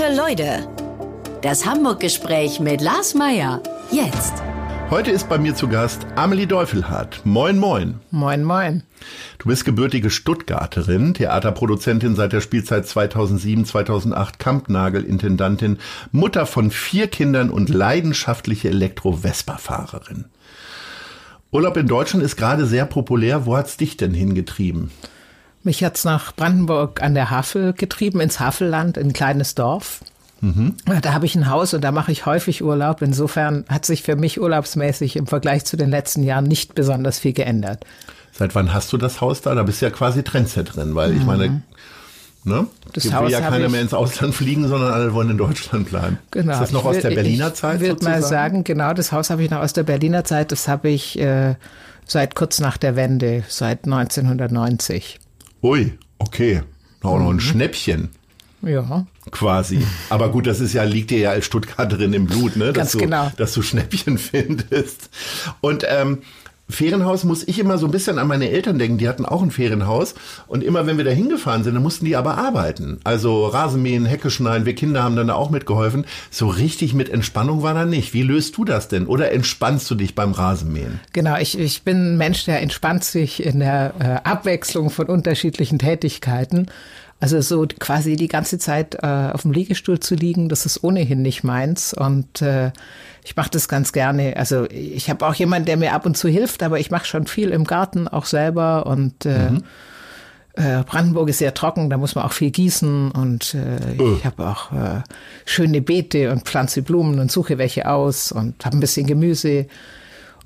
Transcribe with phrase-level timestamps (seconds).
[0.00, 0.66] Gute Leute.
[1.42, 3.62] Das Hamburg-Gespräch mit Lars Meier.
[3.90, 4.32] Jetzt.
[4.88, 7.20] Heute ist bei mir zu Gast Amelie Deufelhardt.
[7.24, 8.00] Moin, moin.
[8.10, 8.82] Moin, moin.
[9.38, 15.76] Du bist gebürtige Stuttgarterin, Theaterproduzentin seit der Spielzeit 2007, 2008, Kampnagel-Intendantin,
[16.12, 20.24] Mutter von vier Kindern und leidenschaftliche Elektro-Vespa-Fahrerin.
[21.52, 23.44] Urlaub in Deutschland ist gerade sehr populär.
[23.44, 24.90] Wo hat's dich denn hingetrieben?
[25.62, 30.00] Mich hat's nach Brandenburg an der Havel getrieben, ins Havelland, ein kleines Dorf.
[30.40, 30.76] Mhm.
[31.02, 33.02] Da habe ich ein Haus und da mache ich häufig Urlaub.
[33.02, 37.34] Insofern hat sich für mich urlaubsmäßig im Vergleich zu den letzten Jahren nicht besonders viel
[37.34, 37.84] geändert.
[38.32, 39.54] Seit wann hast du das Haus da?
[39.54, 41.62] Da bist du ja quasi Trendsetterin, weil ich meine,
[42.44, 42.66] ne?
[42.94, 46.18] Das Gibt Haus ja keiner mehr ins Ausland fliegen, sondern alle wollen in Deutschland bleiben.
[46.30, 46.54] Genau.
[46.54, 47.82] Ist das noch aus der Berliner ich Zeit?
[47.82, 50.52] Ich würde mal sagen, genau, das Haus habe ich noch aus der Berliner Zeit.
[50.52, 51.56] Das habe ich äh,
[52.06, 55.18] seit kurz nach der Wende, seit 1990.
[55.62, 56.62] Ui, okay.
[57.02, 57.40] Auch noch ein mhm.
[57.40, 58.10] Schnäppchen.
[58.62, 59.06] Ja.
[59.30, 59.86] Quasi.
[60.10, 62.66] Aber gut, das ist ja, liegt dir ja als Stuttgarterin im Blut, ne?
[62.66, 63.32] Dass Ganz du, genau.
[63.36, 65.08] Dass du Schnäppchen findest.
[65.60, 66.18] Und ähm,
[66.70, 68.98] Ferienhaus muss ich immer so ein bisschen an meine Eltern denken.
[68.98, 70.14] Die hatten auch ein Ferienhaus.
[70.46, 73.00] Und immer, wenn wir da hingefahren sind, dann mussten die aber arbeiten.
[73.04, 74.66] Also Rasenmähen, Hecke schneiden.
[74.66, 76.06] Wir Kinder haben dann da auch mitgeholfen.
[76.30, 78.14] So richtig mit Entspannung war da nicht.
[78.14, 79.06] Wie löst du das denn?
[79.06, 81.00] Oder entspannst du dich beim Rasenmähen?
[81.12, 85.78] Genau, ich, ich bin ein Mensch, der entspannt sich in der äh, Abwechslung von unterschiedlichen
[85.78, 86.66] Tätigkeiten.
[87.20, 91.20] Also so quasi die ganze Zeit äh, auf dem Liegestuhl zu liegen, das ist ohnehin
[91.20, 91.92] nicht meins.
[91.92, 92.72] Und äh,
[93.22, 94.38] ich mache das ganz gerne.
[94.38, 97.26] Also ich habe auch jemanden, der mir ab und zu hilft, aber ich mache schon
[97.26, 98.86] viel im Garten auch selber.
[98.86, 99.64] Und äh, mhm.
[100.54, 103.10] äh, Brandenburg ist sehr trocken, da muss man auch viel gießen.
[103.10, 104.16] Und äh, oh.
[104.16, 105.02] ich habe auch äh,
[105.44, 109.66] schöne Beete und pflanze Blumen und suche welche aus und habe ein bisschen Gemüse.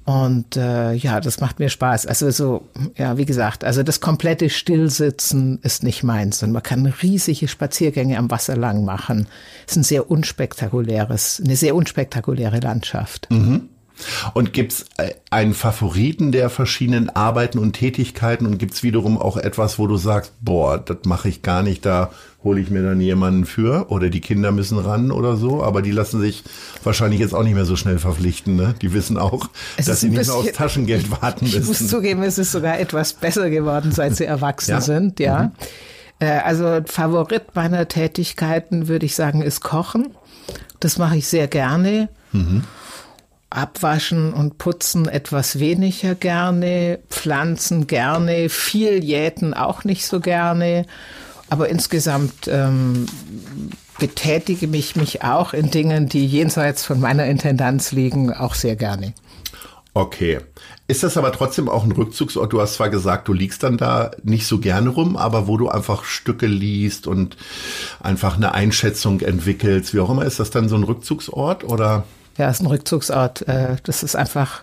[0.05, 2.07] Und äh, ja, das macht mir Spaß.
[2.07, 6.43] Also so, ja, wie gesagt, also das komplette Stillsitzen ist nicht meins.
[6.43, 9.27] Und man kann riesige Spaziergänge am Wasser lang machen.
[9.67, 13.29] Es ist ein sehr unspektakuläres, eine sehr unspektakuläre Landschaft.
[13.31, 13.71] Mhm.
[14.35, 19.79] Und gibt's äh, einen Favoriten der verschiedenen Arbeiten und Tätigkeiten und gibt's wiederum auch etwas,
[19.79, 22.11] wo du sagst, boah, das mache ich gar nicht, da
[22.43, 25.91] hole ich mir dann jemanden für oder die Kinder müssen ran oder so, aber die
[25.91, 26.45] lassen sich
[26.83, 28.55] wahrscheinlich jetzt auch nicht mehr so schnell verpflichten.
[28.55, 28.75] Ne?
[28.83, 31.63] Die wissen auch, es dass sie nicht mehr aufs Taschengeld warten müssen.
[31.63, 34.81] Ich muss zugeben, es ist sogar etwas besser geworden, seit sie erwachsen ja?
[34.81, 35.45] sind, ja.
[35.45, 35.53] Mhm.
[36.19, 40.15] Äh, also Favorit meiner Tätigkeiten, würde ich sagen, ist Kochen.
[40.81, 42.09] Das mache ich sehr gerne.
[42.33, 42.65] Mhm.
[43.51, 50.87] Abwaschen und Putzen etwas weniger gerne, Pflanzen gerne, viel jäten auch nicht so gerne.
[51.51, 53.07] Aber insgesamt ähm,
[53.99, 59.15] betätige mich mich auch in Dingen, die jenseits von meiner Intendanz liegen, auch sehr gerne.
[59.97, 60.41] Okay.
[60.89, 62.53] Ist das aber trotzdem auch ein Rückzugsort?
[62.53, 65.69] Du hast zwar gesagt, du liegst dann da nicht so gerne rum, aber wo du
[65.69, 67.37] einfach Stücke liest und
[68.01, 72.05] einfach eine Einschätzung entwickelst, wie auch immer, ist das dann so ein Rückzugsort oder?
[72.37, 73.47] Ja, es ist ein Rückzugsort.
[73.49, 74.63] Äh, das ist einfach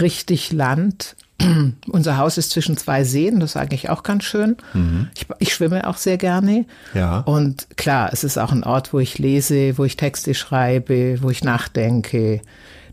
[0.00, 1.16] richtig Land.
[1.88, 4.56] Unser Haus ist zwischen zwei Seen, das ist eigentlich auch ganz schön.
[4.74, 5.08] Mhm.
[5.14, 6.66] Ich, ich, schwimme auch sehr gerne.
[6.94, 7.20] Ja.
[7.20, 11.30] Und klar, es ist auch ein Ort, wo ich lese, wo ich Texte schreibe, wo
[11.30, 12.42] ich nachdenke.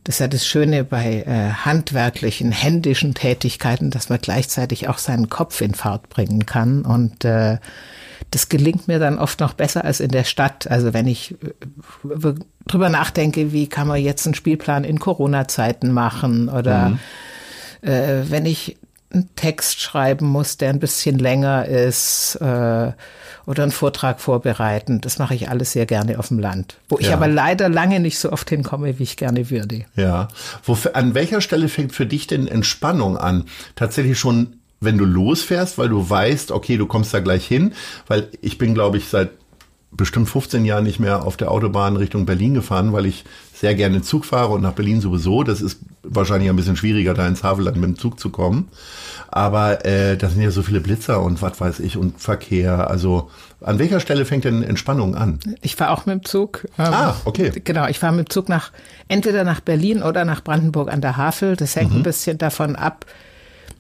[0.08, 5.28] Das ist ja das Schöne bei äh, handwerklichen, händischen Tätigkeiten, dass man gleichzeitig auch seinen
[5.28, 6.86] Kopf in Fahrt bringen kann.
[6.86, 7.58] Und äh,
[8.32, 10.66] das gelingt mir dann oft noch besser als in der Stadt.
[10.72, 12.34] Also wenn ich äh,
[12.66, 17.00] drüber nachdenke, wie kann man jetzt einen Spielplan in Corona-Zeiten machen oder mhm.
[17.82, 18.78] äh, wenn ich
[19.12, 22.92] einen Text schreiben muss, der ein bisschen länger ist äh,
[23.46, 25.00] oder einen Vortrag vorbereiten.
[25.02, 28.20] Das mache ich alles sehr gerne auf dem Land, wo ich aber leider lange nicht
[28.20, 29.86] so oft hinkomme, wie ich gerne würde.
[29.96, 30.28] Ja.
[30.64, 33.46] Wofür, an welcher Stelle fängt für dich denn Entspannung an?
[33.76, 37.74] Tatsächlich schon wenn du losfährst, weil du weißt, okay, du kommst da gleich hin,
[38.08, 39.32] weil ich bin, glaube ich, seit
[39.98, 44.02] bestimmt 15 Jahren nicht mehr auf der Autobahn Richtung Berlin gefahren, weil ich sehr gerne
[44.04, 45.44] Zug fahre und nach Berlin sowieso.
[45.44, 48.70] Das ist wahrscheinlich ein bisschen schwieriger, da ins Havelland mit dem Zug zu kommen.
[49.30, 52.90] Aber äh, da sind ja so viele Blitzer und was weiß ich und Verkehr.
[52.90, 53.30] Also
[53.62, 55.40] an welcher Stelle fängt denn Entspannung an?
[55.62, 56.66] Ich fahre auch mit dem Zug.
[56.78, 57.52] Ähm, ah, okay.
[57.64, 58.72] Genau, ich fahre mit dem Zug nach
[59.08, 61.56] entweder nach Berlin oder nach Brandenburg an der Havel.
[61.56, 61.98] Das hängt mhm.
[61.98, 63.06] ein bisschen davon ab,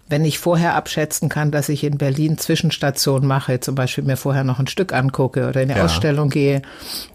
[0.09, 4.43] wenn ich vorher abschätzen kann, dass ich in Berlin Zwischenstation mache, zum Beispiel mir vorher
[4.43, 5.85] noch ein Stück angucke oder in eine ja.
[5.85, 6.61] Ausstellung gehe,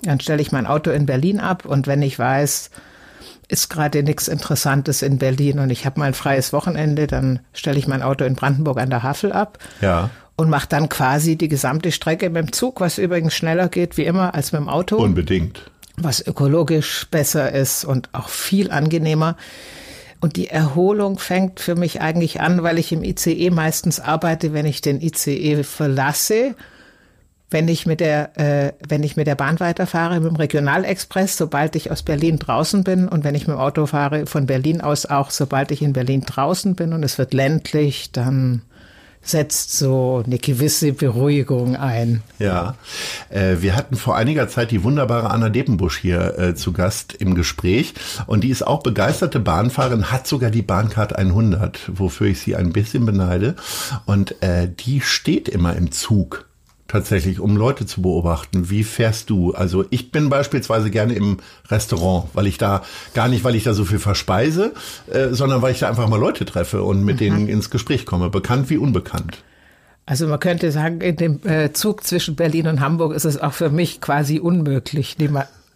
[0.03, 2.71] dann stelle ich mein Auto in Berlin ab und wenn ich weiß,
[3.49, 7.79] ist gerade nichts Interessantes in Berlin und ich habe mal ein freies Wochenende, dann stelle
[7.79, 9.59] ich mein Auto in Brandenburg an der Havel ab.
[9.81, 10.11] Ja.
[10.37, 14.05] Und mache dann quasi die gesamte Strecke mit dem Zug, was übrigens schneller geht wie
[14.05, 14.97] immer als mit dem Auto.
[14.97, 15.71] Unbedingt.
[15.99, 19.37] Was ökologisch besser ist und auch viel angenehmer.
[20.23, 24.67] Und die Erholung fängt für mich eigentlich an, weil ich im ICE meistens arbeite, wenn
[24.67, 26.55] ich den ICE verlasse,
[27.51, 31.75] wenn ich mit der, äh, wenn ich mit der Bahn weiterfahre, mit dem Regionalexpress, sobald
[31.75, 33.09] ich aus Berlin draußen bin.
[33.09, 36.21] Und wenn ich mit dem Auto fahre, von Berlin aus auch, sobald ich in Berlin
[36.21, 36.93] draußen bin.
[36.93, 38.63] Und es wird ländlich, dann
[39.23, 42.23] setzt so eine gewisse Beruhigung ein.
[42.39, 42.75] Ja,
[43.31, 47.35] äh, wir hatten vor einiger Zeit die wunderbare Anna Depenbusch hier äh, zu Gast im
[47.35, 47.95] Gespräch.
[48.27, 52.73] Und die ist auch begeisterte Bahnfahrerin, hat sogar die Bahncard 100, wofür ich sie ein
[52.73, 53.55] bisschen beneide.
[54.07, 56.47] Und äh, die steht immer im Zug
[56.93, 58.69] tatsächlich, um Leute zu beobachten.
[58.69, 59.55] Wie fährst du?
[59.55, 62.83] Also ich bin beispielsweise gerne im Restaurant, weil ich da
[63.15, 64.75] gar nicht, weil ich da so viel verspeise,
[65.11, 67.19] äh, sondern weil ich da einfach mal Leute treffe und mit mhm.
[67.19, 69.39] denen ins Gespräch komme, bekannt wie unbekannt.
[70.05, 73.55] Also man könnte sagen, in dem äh, Zug zwischen Berlin und Hamburg ist es auch
[73.55, 75.17] für mich quasi unmöglich,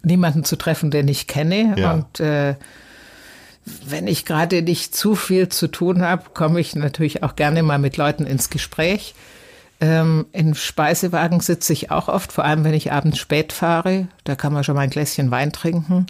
[0.03, 1.73] niemanden zu treffen, den ich kenne.
[1.77, 1.93] Ja.
[1.93, 2.53] Und äh,
[3.87, 7.79] wenn ich gerade nicht zu viel zu tun habe, komme ich natürlich auch gerne mal
[7.79, 9.15] mit Leuten ins Gespräch.
[9.79, 14.07] Ähm, Im Speisewagen sitze ich auch oft, vor allem wenn ich abends spät fahre.
[14.23, 16.07] Da kann man schon mal ein Gläschen Wein trinken.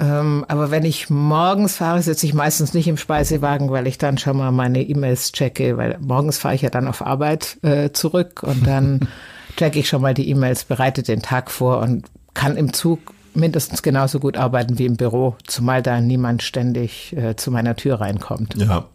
[0.00, 4.16] Ähm, aber wenn ich morgens fahre, sitze ich meistens nicht im Speisewagen, weil ich dann
[4.16, 8.42] schon mal meine E-Mails checke, weil morgens fahre ich ja dann auf Arbeit äh, zurück
[8.42, 9.08] und dann
[9.56, 13.00] checke ich schon mal die E-Mails, bereite den Tag vor und kann im Zug
[13.34, 18.00] mindestens genauso gut arbeiten wie im Büro, zumal da niemand ständig äh, zu meiner Tür
[18.00, 18.54] reinkommt.
[18.56, 18.86] Ja,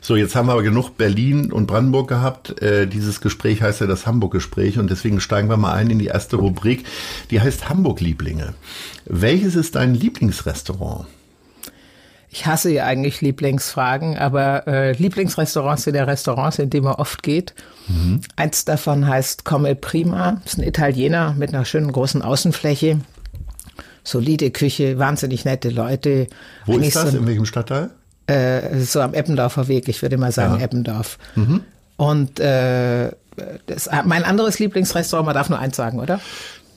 [0.00, 2.60] so, jetzt haben wir aber genug Berlin und Brandenburg gehabt.
[2.62, 6.06] Äh, dieses Gespräch heißt ja das Hamburg-Gespräch und deswegen steigen wir mal ein in die
[6.06, 6.84] erste Rubrik.
[7.30, 8.54] Die heißt Hamburg-Lieblinge.
[9.04, 11.06] Welches ist dein Lieblingsrestaurant?
[12.30, 17.22] Ich hasse ja eigentlich Lieblingsfragen, aber äh, Lieblingsrestaurants sind ja Restaurants, in die man oft
[17.22, 17.54] geht.
[17.88, 18.20] Mhm.
[18.36, 20.40] Eins davon heißt Come Prima.
[20.44, 23.00] Das ist ein Italiener mit einer schönen großen Außenfläche.
[24.04, 26.28] Solide Küche, wahnsinnig nette Leute.
[26.66, 27.12] Wo Eigentlich ist das?
[27.12, 27.90] So in welchem Stadtteil?
[28.28, 30.64] Äh, so am Eppendorfer Weg, ich würde mal sagen ja.
[30.64, 31.18] Eppendorf.
[31.34, 31.62] Mhm.
[31.96, 33.10] Und äh,
[33.66, 36.20] das, mein anderes Lieblingsrestaurant, man darf nur eins sagen, oder?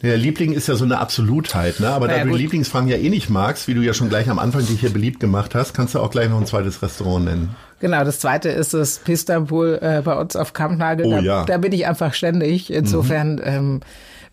[0.01, 1.89] Der Liebling ist ja so eine Absolutheit, ne?
[1.89, 2.39] Aber ja, da du gut.
[2.39, 5.19] Lieblingsfragen ja eh nicht magst, wie du ja schon gleich am Anfang dich hier beliebt
[5.19, 7.55] gemacht hast, kannst du auch gleich noch ein zweites Restaurant nennen.
[7.81, 11.05] Genau, das zweite ist das Pistanbul äh, bei uns auf Kampnagel.
[11.05, 11.45] Oh, da, ja.
[11.45, 12.71] da bin ich einfach ständig.
[12.73, 13.41] Insofern mhm.
[13.43, 13.79] ähm,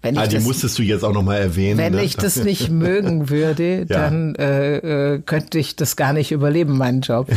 [0.02, 1.78] wenn ich ah, die das, musstest du jetzt auch nochmal erwähnen.
[1.78, 2.04] Wenn ne?
[2.04, 3.84] ich das nicht mögen würde, ja.
[3.84, 4.76] dann äh,
[5.14, 7.28] äh, könnte ich das gar nicht überleben, meinen Job.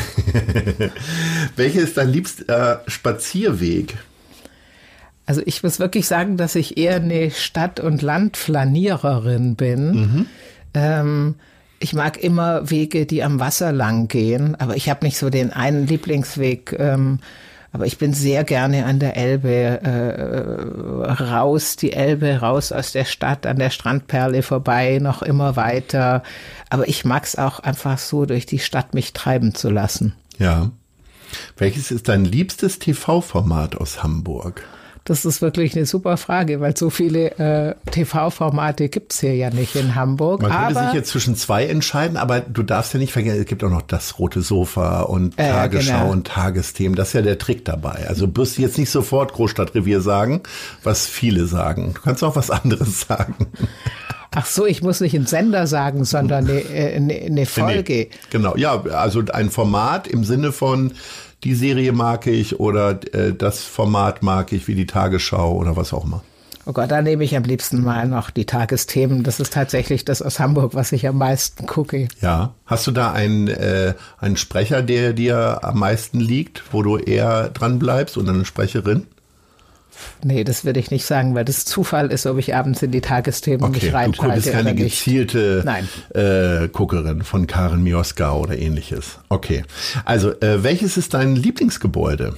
[1.56, 3.96] Welcher ist dein liebster äh, Spazierweg?
[5.26, 9.92] Also ich muss wirklich sagen, dass ich eher eine Stadt- und Landflaniererin bin.
[9.92, 10.26] Mhm.
[10.74, 11.36] Ähm,
[11.80, 15.52] ich mag immer Wege, die am Wasser lang gehen, aber ich habe nicht so den
[15.52, 16.76] einen Lieblingsweg.
[16.78, 17.20] Ähm,
[17.74, 23.06] aber ich bin sehr gerne an der Elbe äh, raus, die Elbe raus aus der
[23.06, 26.24] Stadt, an der Strandperle vorbei, noch immer weiter.
[26.70, 30.14] Aber ich mag es auch einfach so, durch die Stadt mich treiben zu lassen.
[30.38, 30.72] Ja.
[31.56, 34.64] Welches ist dein liebstes TV-Format aus Hamburg?
[35.12, 39.76] Das ist wirklich eine super Frage, weil so viele äh, TV-Formate gibt's hier ja nicht
[39.76, 40.42] in Hamburg.
[40.42, 43.62] Man könnte sich jetzt zwischen zwei entscheiden, aber du darfst ja nicht vergessen, es gibt
[43.66, 46.12] auch noch das rote Sofa und äh, Tagesschau genau.
[46.12, 46.96] und Tagesthemen.
[46.96, 48.06] Das ist ja der Trick dabei.
[48.08, 50.44] Also du wirst jetzt nicht sofort Großstadtrevier sagen,
[50.82, 51.94] was viele sagen.
[51.94, 53.48] Du kannst auch was anderes sagen.
[54.34, 57.94] Ach so, ich muss nicht einen Sender sagen, sondern eine, äh, eine, eine Folge.
[57.94, 60.94] Nee, genau, ja, also ein Format im Sinne von
[61.44, 65.94] die Serie mag ich oder äh, das Format mag ich, wie die Tagesschau oder was
[65.94, 66.24] auch immer.
[66.68, 69.24] Oh Gott, da nehme ich am liebsten mal noch die Tagesthemen.
[69.24, 72.08] Das ist tatsächlich das aus Hamburg, was ich am meisten gucke.
[72.22, 72.54] Ja.
[72.68, 77.50] Hast du da einen, äh, einen Sprecher, der dir am meisten liegt, wo du eher
[77.50, 79.08] dran bleibst und eine Sprecherin?
[80.24, 83.02] Nee, das würde ich nicht sagen, weil das Zufall ist, ob ich abends in die
[83.02, 84.36] Tagesthemen okay, nicht reinschalte.
[84.36, 89.20] Du bist keine gezielte äh, Guckerin von Karen Mioska oder ähnliches.
[89.30, 89.64] Okay.
[90.06, 92.36] Also, äh, welches ist dein Lieblingsgebäude?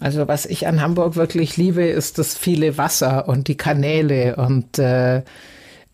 [0.00, 4.78] Also was ich an Hamburg wirklich liebe, ist das viele Wasser und die Kanäle und
[4.80, 5.22] äh,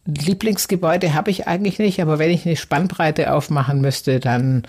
[0.07, 4.63] Lieblingsgebäude habe ich eigentlich nicht, aber wenn ich eine Spannbreite aufmachen müsste, dann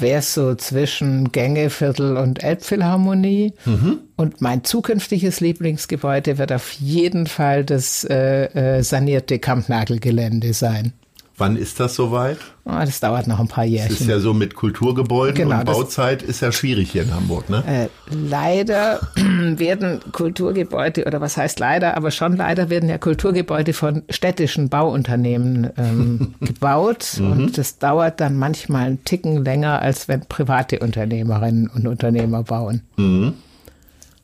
[0.00, 3.52] wäre es so zwischen Gängeviertel und Elbphilharmonie.
[3.64, 3.98] Mhm.
[4.16, 10.92] Und mein zukünftiges Lieblingsgebäude wird auf jeden Fall das äh, äh, sanierte Kampnagelgelände sein.
[11.38, 12.38] Wann ist das soweit?
[12.64, 13.90] Oh, das dauert noch ein paar Jährchen.
[13.90, 17.48] Das ist ja so mit Kulturgebäuden genau, und Bauzeit ist ja schwierig hier in Hamburg,
[17.48, 17.62] ne?
[17.64, 24.02] Äh, leider werden Kulturgebäude, oder was heißt leider, aber schon leider werden ja Kulturgebäude von
[24.10, 27.18] städtischen Bauunternehmen ähm, gebaut.
[27.20, 27.30] Mhm.
[27.30, 32.82] Und das dauert dann manchmal einen Ticken länger, als wenn private Unternehmerinnen und Unternehmer bauen.
[32.96, 33.34] Mhm.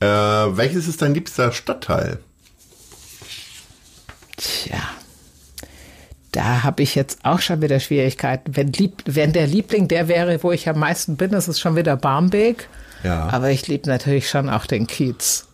[0.00, 2.18] Äh, welches ist dein liebster Stadtteil?
[4.37, 4.80] Tja
[6.35, 8.57] da habe ich jetzt auch schon wieder Schwierigkeiten.
[8.57, 11.76] Wenn, lieb, wenn der Liebling der wäre, wo ich am meisten bin, ist es schon
[11.76, 12.69] wieder Barmbek.
[13.05, 13.29] Ja.
[13.29, 15.47] Aber ich liebe natürlich schon auch den Kiez.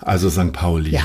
[0.00, 0.52] Also St.
[0.52, 0.90] Pauli.
[0.90, 1.02] Ja.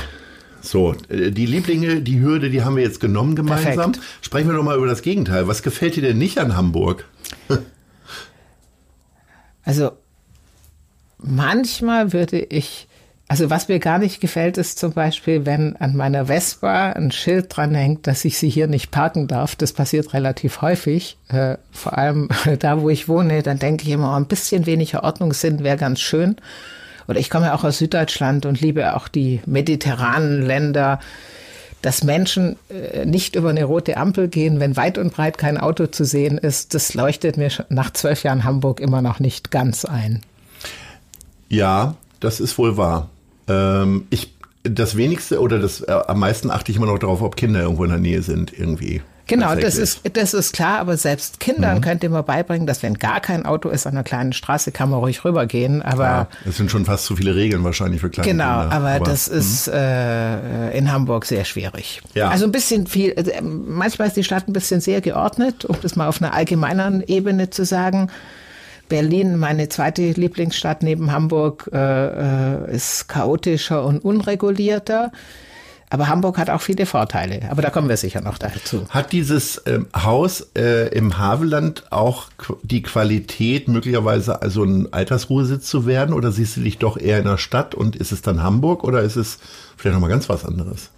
[0.60, 3.92] So, äh, die Lieblinge, die Hürde, die haben wir jetzt genommen gemeinsam.
[3.92, 4.00] Perfekt.
[4.22, 5.48] Sprechen wir doch mal über das Gegenteil.
[5.48, 7.06] Was gefällt dir denn nicht an Hamburg?
[9.64, 9.90] Also
[11.18, 12.86] manchmal würde ich,
[13.28, 17.46] also was mir gar nicht gefällt, ist zum Beispiel, wenn an meiner Vespa ein Schild
[17.48, 19.56] dran hängt, dass ich sie hier nicht parken darf.
[19.56, 21.16] Das passiert relativ häufig.
[21.28, 22.28] Äh, vor allem
[22.60, 26.00] da, wo ich wohne, dann denke ich immer, oh, ein bisschen weniger Ordnungssinn wäre ganz
[26.00, 26.36] schön.
[27.08, 31.00] Oder ich komme ja auch aus Süddeutschland und liebe auch die mediterranen Länder
[31.82, 35.86] dass Menschen äh, nicht über eine rote Ampel gehen, wenn weit und breit kein Auto
[35.86, 40.22] zu sehen ist, das leuchtet mir nach zwölf Jahren Hamburg immer noch nicht ganz ein.
[41.48, 43.08] Ja, das ist wohl wahr.
[43.48, 44.34] Ähm, ich,
[44.64, 47.84] das wenigste oder das äh, am meisten achte ich immer noch darauf, ob Kinder irgendwo
[47.84, 49.02] in der Nähe sind, irgendwie.
[49.28, 51.80] Genau, das ist, das ist klar, aber selbst Kindern mhm.
[51.80, 55.00] könnte man beibringen, dass wenn gar kein Auto ist an einer kleinen Straße, kann man
[55.00, 55.82] ruhig rübergehen.
[55.82, 58.76] Aber ja, es sind schon fast zu viele Regeln wahrscheinlich für kleine genau, Kinder.
[58.76, 59.38] Genau, aber, das mhm.
[59.38, 62.02] ist äh, in Hamburg sehr schwierig.
[62.14, 62.28] Ja.
[62.28, 65.96] Also ein bisschen viel, also manchmal ist die Stadt ein bisschen sehr geordnet, um das
[65.96, 68.10] mal auf einer allgemeineren Ebene zu sagen.
[68.88, 75.12] Berlin, meine zweite Lieblingsstadt neben Hamburg, äh, äh ist chaotischer und unregulierter.
[75.88, 77.48] Aber Hamburg hat auch viele Vorteile.
[77.48, 78.86] Aber da kommen wir sicher noch dazu.
[78.88, 82.26] Hat dieses ähm, Haus äh, im Havelland auch
[82.62, 86.12] die Qualität, möglicherweise also ein Altersruhesitz zu werden?
[86.12, 89.02] Oder siehst du dich doch eher in der Stadt und ist es dann Hamburg oder
[89.02, 89.38] ist es
[89.76, 90.90] vielleicht nochmal ganz was anderes?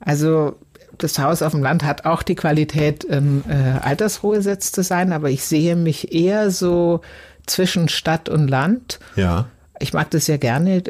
[0.00, 0.56] Also
[1.02, 5.30] das Haus auf dem Land hat auch die Qualität, ein äh, Altersruhesitz zu sein, aber
[5.30, 7.00] ich sehe mich eher so
[7.46, 9.00] zwischen Stadt und Land.
[9.16, 9.46] Ja
[9.80, 10.82] ich mag das sehr gerne.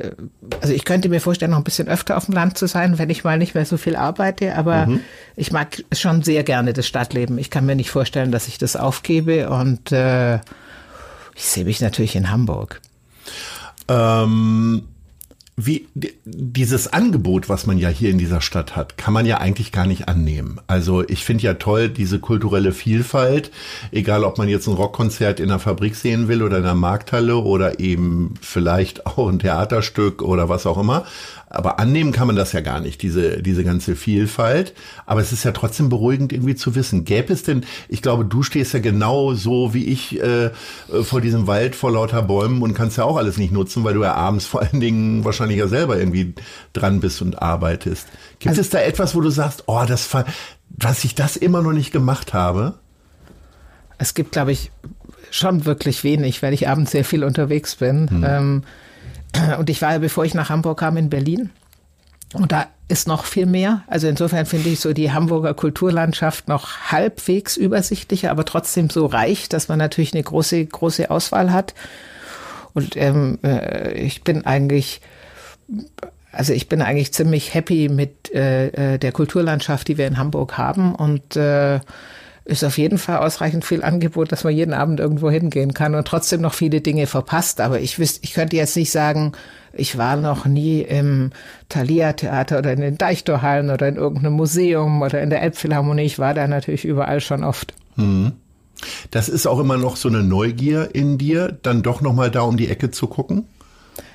[0.60, 3.08] Also ich könnte mir vorstellen, noch ein bisschen öfter auf dem Land zu sein, wenn
[3.08, 4.56] ich mal nicht mehr so viel arbeite.
[4.56, 5.00] Aber mhm.
[5.36, 7.38] ich mag schon sehr gerne das Stadtleben.
[7.38, 9.48] Ich kann mir nicht vorstellen, dass ich das aufgebe.
[9.48, 10.36] Und äh,
[11.36, 12.80] ich sehe mich natürlich in Hamburg.
[13.86, 14.82] Ähm,
[15.66, 15.88] wie
[16.24, 19.86] dieses Angebot, was man ja hier in dieser Stadt hat, kann man ja eigentlich gar
[19.86, 20.60] nicht annehmen.
[20.66, 23.50] Also ich finde ja toll diese kulturelle Vielfalt,
[23.92, 27.36] egal ob man jetzt ein Rockkonzert in der Fabrik sehen will oder in der Markthalle
[27.36, 31.04] oder eben vielleicht auch ein Theaterstück oder was auch immer.
[31.52, 34.72] Aber annehmen kann man das ja gar nicht, diese, diese ganze Vielfalt.
[35.04, 37.04] Aber es ist ja trotzdem beruhigend irgendwie zu wissen.
[37.04, 40.50] Gäbe es denn, ich glaube, du stehst ja genau so wie ich äh,
[41.02, 44.02] vor diesem Wald vor lauter Bäumen und kannst ja auch alles nicht nutzen, weil du
[44.02, 46.34] ja abends vor allen Dingen wahrscheinlich ja selber irgendwie
[46.72, 48.06] dran bist und arbeitest.
[48.38, 50.08] Gibt also, es da etwas, wo du sagst, oh, das,
[50.68, 52.74] dass ich das immer noch nicht gemacht habe?
[53.98, 54.70] Es gibt, glaube ich,
[55.32, 58.08] schon wirklich wenig, weil ich abends sehr viel unterwegs bin.
[58.08, 58.24] Hm.
[58.24, 58.62] Ähm,
[59.58, 61.50] und ich war ja, bevor ich nach Hamburg kam, in Berlin.
[62.32, 63.82] Und da ist noch viel mehr.
[63.86, 69.48] Also insofern finde ich so die Hamburger Kulturlandschaft noch halbwegs übersichtlicher, aber trotzdem so reich,
[69.48, 71.74] dass man natürlich eine große, große Auswahl hat.
[72.72, 75.00] Und ähm, äh, ich bin eigentlich,
[76.30, 80.56] also ich bin eigentlich ziemlich happy mit äh, äh der Kulturlandschaft, die wir in Hamburg
[80.56, 80.94] haben.
[80.94, 81.80] Und äh,
[82.44, 86.06] ist auf jeden Fall ausreichend viel Angebot, dass man jeden Abend irgendwo hingehen kann und
[86.06, 87.60] trotzdem noch viele Dinge verpasst.
[87.60, 89.32] Aber ich wüsste, ich könnte jetzt nicht sagen,
[89.72, 91.30] ich war noch nie im
[91.68, 96.02] Thalia-Theater oder in den Deichtorhallen oder in irgendeinem Museum oder in der Elbphilharmonie.
[96.02, 97.74] Ich war da natürlich überall schon oft.
[97.96, 98.32] Mhm.
[99.10, 102.42] Das ist auch immer noch so eine Neugier in dir, dann doch noch mal da
[102.42, 103.44] um die Ecke zu gucken?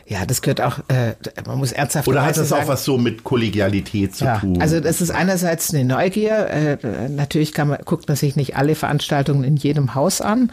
[0.08, 1.16] Ja, das gehört auch, äh,
[1.48, 4.62] man muss ernsthaft Oder hat das sagen, auch was so mit Kollegialität zu ja, tun?
[4.62, 6.48] Also das ist einerseits eine Neugier.
[6.48, 10.52] Äh, natürlich kann man, guckt man sich nicht alle Veranstaltungen in jedem Haus an.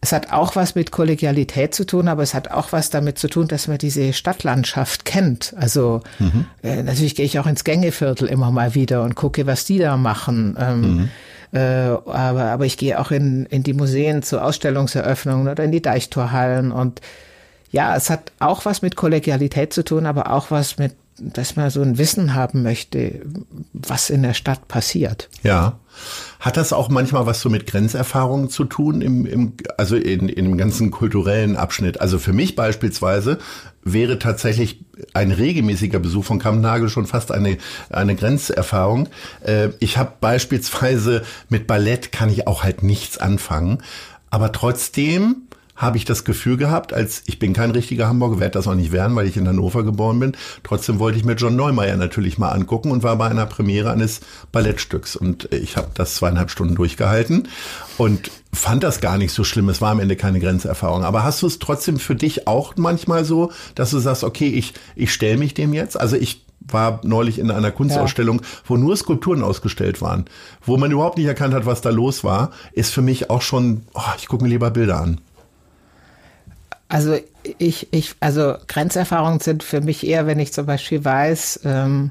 [0.00, 3.28] Es hat auch was mit Kollegialität zu tun, aber es hat auch was damit zu
[3.28, 5.54] tun, dass man diese Stadtlandschaft kennt.
[5.56, 6.46] Also mhm.
[6.62, 9.96] äh, natürlich gehe ich auch ins Gängeviertel immer mal wieder und gucke, was die da
[9.96, 10.56] machen.
[10.60, 11.08] Ähm, mhm.
[11.52, 15.82] Äh, aber, aber ich gehe auch in, in die Museen zu Ausstellungseröffnungen oder in die
[15.82, 17.00] Deichtorhallen und
[17.72, 21.70] ja, es hat auch was mit Kollegialität zu tun, aber auch was mit, dass man
[21.70, 23.22] so ein Wissen haben möchte,
[23.72, 25.30] was in der Stadt passiert.
[25.42, 25.78] Ja.
[26.38, 30.44] Hat das auch manchmal was so mit Grenzerfahrungen zu tun, im, im, also in, in
[30.44, 32.00] dem ganzen kulturellen Abschnitt?
[32.00, 33.38] Also für mich beispielsweise
[33.82, 37.56] wäre tatsächlich ein regelmäßiger Besuch von Kammnagel schon fast eine,
[37.88, 39.08] eine Grenzerfahrung.
[39.44, 43.78] Äh, ich habe beispielsweise mit Ballett kann ich auch halt nichts anfangen,
[44.30, 48.68] aber trotzdem habe ich das Gefühl gehabt, als ich bin kein richtiger Hamburger, werde das
[48.68, 50.32] auch nicht werden, weil ich in Hannover geboren bin.
[50.62, 54.20] Trotzdem wollte ich mir John Neumeier natürlich mal angucken und war bei einer Premiere eines
[54.52, 55.16] Ballettstücks.
[55.16, 57.48] Und ich habe das zweieinhalb Stunden durchgehalten
[57.96, 59.68] und fand das gar nicht so schlimm.
[59.70, 61.04] Es war am Ende keine Grenzerfahrung.
[61.04, 64.74] Aber hast du es trotzdem für dich auch manchmal so, dass du sagst, okay, ich,
[64.94, 65.98] ich stelle mich dem jetzt?
[65.98, 68.46] Also ich war neulich in einer Kunstausstellung, ja.
[68.66, 70.26] wo nur Skulpturen ausgestellt waren,
[70.64, 73.82] wo man überhaupt nicht erkannt hat, was da los war, ist für mich auch schon,
[73.94, 75.20] oh, ich gucke mir lieber Bilder an.
[76.92, 77.16] Also
[77.56, 82.10] ich, ich, also Grenzerfahrungen sind für mich eher, wenn ich zum Beispiel weiß, ähm,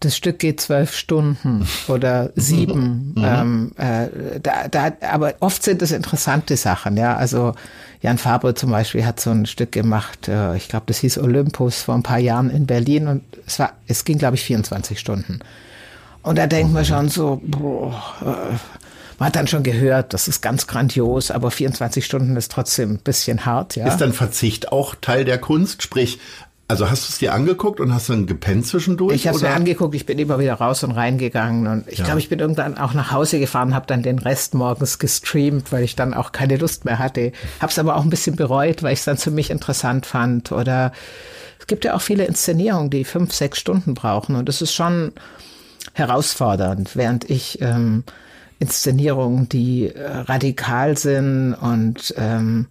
[0.00, 3.12] das Stück geht zwölf Stunden oder sieben.
[3.14, 3.22] Mhm.
[3.22, 7.16] Ähm, äh, da, da, aber oft sind es interessante Sachen, ja.
[7.16, 7.52] Also
[8.00, 11.82] Jan Fabre zum Beispiel hat so ein Stück gemacht, äh, ich glaube, das hieß Olympus
[11.82, 15.40] vor ein paar Jahren in Berlin und es war, es ging, glaube ich, 24 Stunden.
[16.22, 17.92] Und da denkt man schon so, boah,
[18.24, 18.87] äh,
[19.18, 22.98] man hat dann schon gehört, das ist ganz grandios, aber 24 Stunden ist trotzdem ein
[22.98, 23.86] bisschen hart, ja.
[23.86, 25.82] Ist dann Verzicht auch Teil der Kunst?
[25.82, 26.18] Sprich,
[26.68, 29.14] also hast du es dir angeguckt und hast dann gepennt zwischendurch?
[29.14, 32.04] Ich habe es mir angeguckt, ich bin immer wieder raus und reingegangen und ich ja.
[32.04, 35.82] glaube, ich bin irgendwann auch nach Hause gefahren, habe dann den Rest morgens gestreamt, weil
[35.82, 37.32] ich dann auch keine Lust mehr hatte.
[37.60, 40.52] Habe es aber auch ein bisschen bereut, weil ich es dann für mich interessant fand.
[40.52, 40.92] Oder
[41.58, 45.12] es gibt ja auch viele Inszenierungen, die fünf, sechs Stunden brauchen und das ist schon
[45.94, 48.04] herausfordernd, während ich ähm,
[48.58, 52.66] Inszenierungen, die äh, radikal sind und ähm,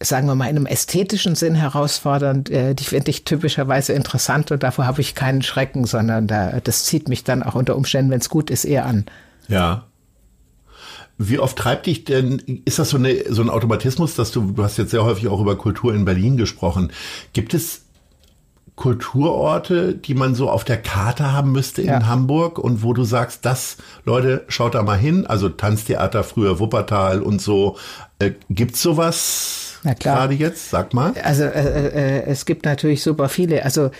[0.00, 4.62] sagen wir mal, in einem ästhetischen Sinn herausfordernd, äh, die finde ich typischerweise interessant und
[4.62, 8.20] davor habe ich keinen Schrecken, sondern da, das zieht mich dann auch unter Umständen, wenn
[8.20, 9.06] es gut ist, eher an.
[9.48, 9.86] Ja.
[11.18, 14.64] Wie oft treibt dich denn, ist das so, eine, so ein Automatismus, dass du, du
[14.64, 16.90] hast jetzt sehr häufig auch über Kultur in Berlin gesprochen.
[17.32, 17.82] Gibt es
[18.76, 22.06] Kulturorte, die man so auf der Karte haben müsste in ja.
[22.06, 25.26] Hamburg und wo du sagst, das, Leute, schaut da mal hin.
[25.26, 27.76] Also Tanztheater früher Wuppertal und so.
[28.18, 30.16] Äh, gibt's sowas Na klar.
[30.16, 30.70] gerade jetzt?
[30.70, 31.12] Sag mal.
[31.22, 33.64] Also äh, äh, es gibt natürlich super viele.
[33.64, 33.90] Also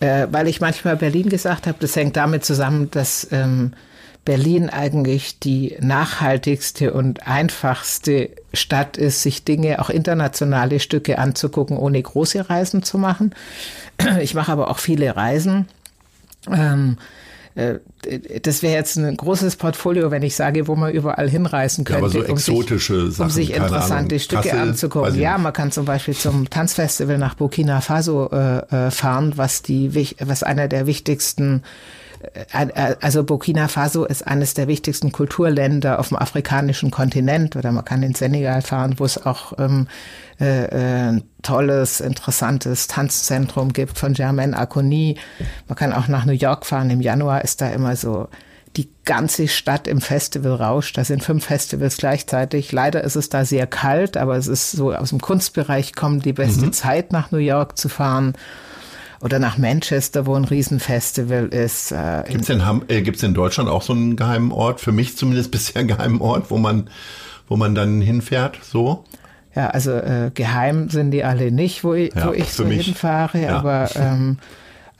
[0.00, 3.72] äh, weil ich manchmal Berlin gesagt habe, das hängt damit zusammen, dass ähm,
[4.24, 12.02] Berlin eigentlich die nachhaltigste und einfachste Stadt ist, sich Dinge, auch internationale Stücke anzugucken, ohne
[12.02, 13.34] große Reisen zu machen.
[14.20, 15.66] Ich mache aber auch viele Reisen.
[16.50, 16.96] Ähm,
[17.54, 17.78] äh,
[18.42, 22.00] das wäre jetzt ein großes Portfolio, wenn ich sage, wo man überall hinreisen könnte.
[22.00, 25.20] Ja, aber so exotische um sich, Sachen, um sich interessante Ahnung, Stücke Kassel, anzugucken.
[25.20, 29.92] Ja, man kann zum Beispiel zum Tanzfestival nach Burkina Faso äh, äh fahren, was die,
[30.20, 31.62] was einer der wichtigsten
[33.00, 38.02] also Burkina Faso ist eines der wichtigsten Kulturländer auf dem afrikanischen Kontinent oder man kann
[38.02, 39.88] in Senegal fahren, wo es auch ähm,
[40.38, 45.16] äh, äh, tolles, interessantes Tanzzentrum gibt von Germaine Aconi.
[45.68, 46.90] Man kann auch nach New York fahren.
[46.90, 48.28] Im Januar ist da immer so
[48.76, 50.92] die ganze Stadt im Festivalrausch.
[50.92, 52.70] Da sind fünf Festivals gleichzeitig.
[52.70, 56.34] Leider ist es da sehr kalt, aber es ist so aus dem Kunstbereich kommt die
[56.34, 56.72] beste mhm.
[56.72, 58.34] Zeit nach New York zu fahren
[59.22, 61.92] oder nach Manchester, wo ein Riesenfestival ist.
[61.92, 65.16] Äh, Gibt es in, äh, gibt's in Deutschland auch so einen geheimen Ort, für mich
[65.16, 66.88] zumindest bisher einen geheimen Ort, wo man,
[67.48, 69.04] wo man dann hinfährt, so?
[69.54, 72.86] Ja, also äh, geheim sind die alle nicht, wo ich, ja, wo ich so mich.
[72.86, 73.56] hinfahre, ja.
[73.56, 74.38] aber ähm,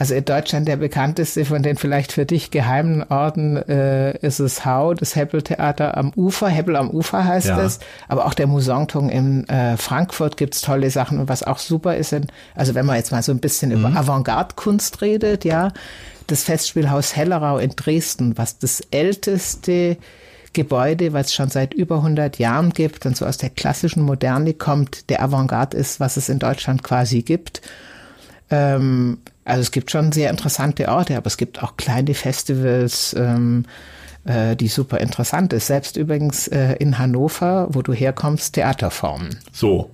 [0.00, 4.64] also in Deutschland der bekannteste von den vielleicht für dich geheimen Orten äh, ist es
[4.64, 6.48] Hau, das Hebbel-Theater am Ufer.
[6.48, 7.60] Hebbel am Ufer heißt ja.
[7.60, 7.80] es.
[8.08, 11.18] Aber auch der Musantung in äh, Frankfurt gibt's tolle Sachen.
[11.18, 13.80] Und was auch super ist, in, also wenn man jetzt mal so ein bisschen mhm.
[13.80, 15.70] über Avantgarde-Kunst redet, ja,
[16.28, 19.98] das Festspielhaus Hellerau in Dresden, was das älteste
[20.54, 24.54] Gebäude, was es schon seit über 100 Jahren gibt und so aus der klassischen Moderne
[24.54, 27.60] kommt, der Avantgarde ist, was es in Deutschland quasi gibt.
[28.48, 29.18] Ähm,
[29.50, 33.64] also es gibt schon sehr interessante Orte, aber es gibt auch kleine Festivals, ähm,
[34.24, 35.66] äh, die super interessant ist.
[35.66, 39.38] Selbst übrigens äh, in Hannover, wo du herkommst, Theaterformen.
[39.52, 39.90] So,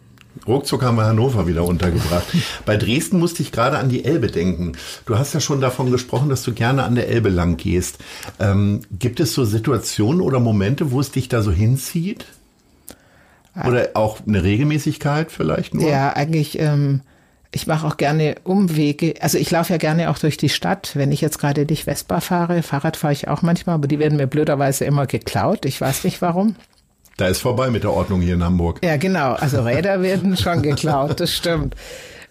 [0.47, 2.27] Ruckzuck haben wir Hannover wieder untergebracht.
[2.67, 4.73] Bei Dresden musste ich gerade an die Elbe denken.
[5.07, 7.99] Du hast ja schon davon gesprochen, dass du gerne an der Elbe lang gehst.
[8.39, 12.27] Ähm, gibt es so Situationen oder Momente, wo es dich da so hinzieht?
[13.65, 15.89] Oder auch eine Regelmäßigkeit vielleicht nur?
[15.89, 17.01] Ja, eigentlich ähm,
[17.57, 19.15] ich mache auch gerne Umwege.
[19.21, 20.91] Also ich laufe ja gerne auch durch die Stadt.
[20.93, 24.19] Wenn ich jetzt gerade nicht Vespa fahre, Fahrrad fahre ich auch manchmal, aber die werden
[24.19, 25.65] mir blöderweise immer geklaut.
[25.65, 26.55] Ich weiß nicht warum.
[27.17, 28.81] Da ist vorbei mit der Ordnung hier in Hamburg.
[28.85, 29.33] Ja, genau.
[29.33, 31.75] Also Räder werden schon geklaut, das stimmt.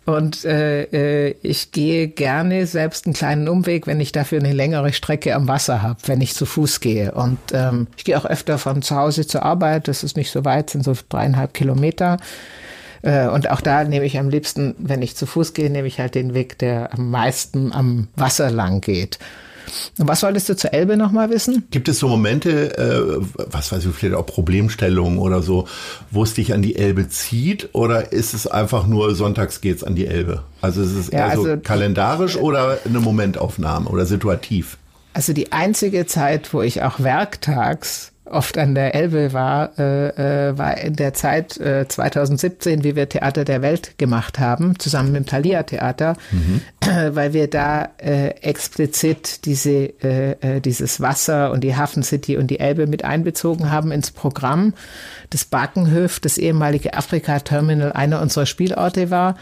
[0.06, 0.84] Und äh,
[1.30, 5.48] äh, ich gehe gerne selbst einen kleinen Umweg, wenn ich dafür eine längere Strecke am
[5.48, 7.14] Wasser habe, wenn ich zu Fuß gehe.
[7.14, 9.88] Und ähm, ich gehe auch öfter von zu Hause zur Arbeit.
[9.88, 12.18] Das ist nicht so weit, sind so dreieinhalb Kilometer.
[13.06, 16.00] Äh, und auch da nehme ich am liebsten, wenn ich zu Fuß gehe, nehme ich
[16.00, 19.20] halt den Weg, der am meisten am Wasser lang geht.
[19.98, 21.64] Und was solltest du zur Elbe nochmal wissen?
[21.72, 25.68] Gibt es so Momente, äh, was weiß ich, vielleicht auch Problemstellungen oder so,
[26.12, 27.70] wo es dich an die Elbe zieht?
[27.74, 30.44] Oder ist es einfach nur, sonntags geht's an die Elbe?
[30.62, 34.78] Also ist es eher ja, also, so kalendarisch oder eine Momentaufnahme oder situativ?
[35.14, 40.58] Also die einzige Zeit, wo ich auch werktags oft an der Elbe war, äh, äh
[40.58, 45.24] war in der Zeit äh, 2017, wie wir Theater der Welt gemacht haben, zusammen mit
[45.24, 46.62] dem Thalia Theater, mhm.
[46.82, 52.38] äh, weil wir da äh, explizit diese, äh, äh, dieses Wasser und die Hafen City
[52.38, 54.74] und die Elbe mit einbezogen haben ins Programm.
[55.30, 59.36] Das Bakenhöf, das ehemalige Afrika-Terminal, einer unserer Spielorte war.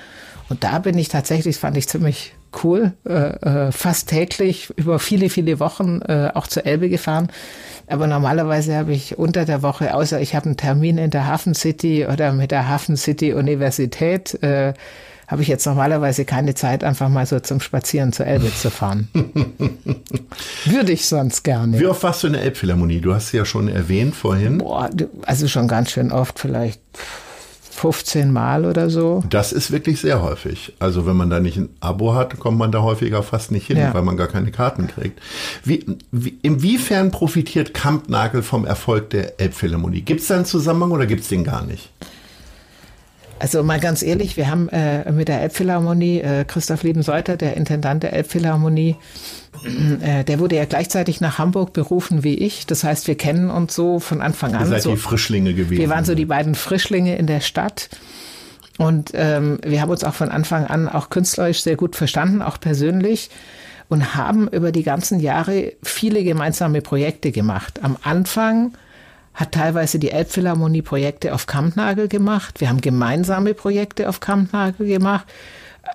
[0.49, 5.29] Und da bin ich tatsächlich, fand ich ziemlich cool, äh, äh, fast täglich über viele,
[5.29, 7.29] viele Wochen äh, auch zur Elbe gefahren.
[7.87, 11.53] Aber normalerweise habe ich unter der Woche, außer ich habe einen Termin in der Hafen
[11.53, 14.73] City oder mit der Hafen City Universität, äh,
[15.27, 19.09] habe ich jetzt normalerweise keine Zeit, einfach mal so zum Spazieren zur Elbe zu fahren.
[20.65, 21.79] Würde ich sonst gerne.
[21.79, 23.01] Wie oft warst du in der Elbphilharmonie?
[23.01, 24.59] Du hast sie ja schon erwähnt vorhin.
[24.59, 24.89] Boah,
[25.25, 26.81] also schon ganz schön oft, vielleicht
[27.73, 29.23] 15 Mal oder so.
[29.29, 30.73] Das ist wirklich sehr häufig.
[30.79, 33.77] Also wenn man da nicht ein Abo hat, kommt man da häufiger fast nicht hin,
[33.77, 33.93] ja.
[33.93, 35.19] weil man gar keine Karten kriegt.
[35.63, 40.01] Wie, wie, inwiefern profitiert Kampnagel vom Erfolg der Elbphilharmonie?
[40.01, 41.89] Gibt es da einen Zusammenhang oder gibt es den gar nicht?
[43.39, 48.03] Also mal ganz ehrlich, wir haben äh, mit der Elbphilharmonie, äh, Christoph Liebenseuter, der Intendant
[48.03, 48.95] der Elbphilharmonie,
[49.65, 52.65] der wurde ja gleichzeitig nach Hamburg berufen wie ich.
[52.65, 54.61] Das heißt, wir kennen uns so von Anfang an.
[54.61, 55.79] Ihr seid so, die Frischlinge gewesen.
[55.79, 57.89] Wir waren so die beiden Frischlinge in der Stadt.
[58.77, 62.59] Und ähm, wir haben uns auch von Anfang an auch künstlerisch sehr gut verstanden, auch
[62.59, 63.29] persönlich.
[63.89, 67.81] Und haben über die ganzen Jahre viele gemeinsame Projekte gemacht.
[67.83, 68.73] Am Anfang
[69.33, 72.59] hat teilweise die Elbphilharmonie Projekte auf Kampnagel gemacht.
[72.59, 75.27] Wir haben gemeinsame Projekte auf Kampnagel gemacht.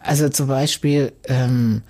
[0.03, 1.83] Also zum Beispiel ähm,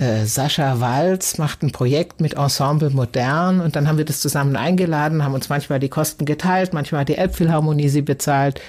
[0.00, 4.56] äh, Sascha Walz macht ein Projekt mit Ensemble Modern und dann haben wir das zusammen
[4.56, 8.60] eingeladen, haben uns manchmal die Kosten geteilt, manchmal hat die Elbphilharmonie sie bezahlt,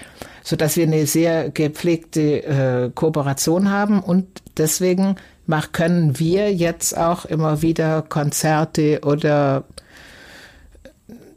[0.43, 4.01] so dass wir eine sehr gepflegte äh, Kooperation haben.
[4.01, 5.15] Und deswegen
[5.45, 9.63] mach, können wir jetzt auch immer wieder Konzerte oder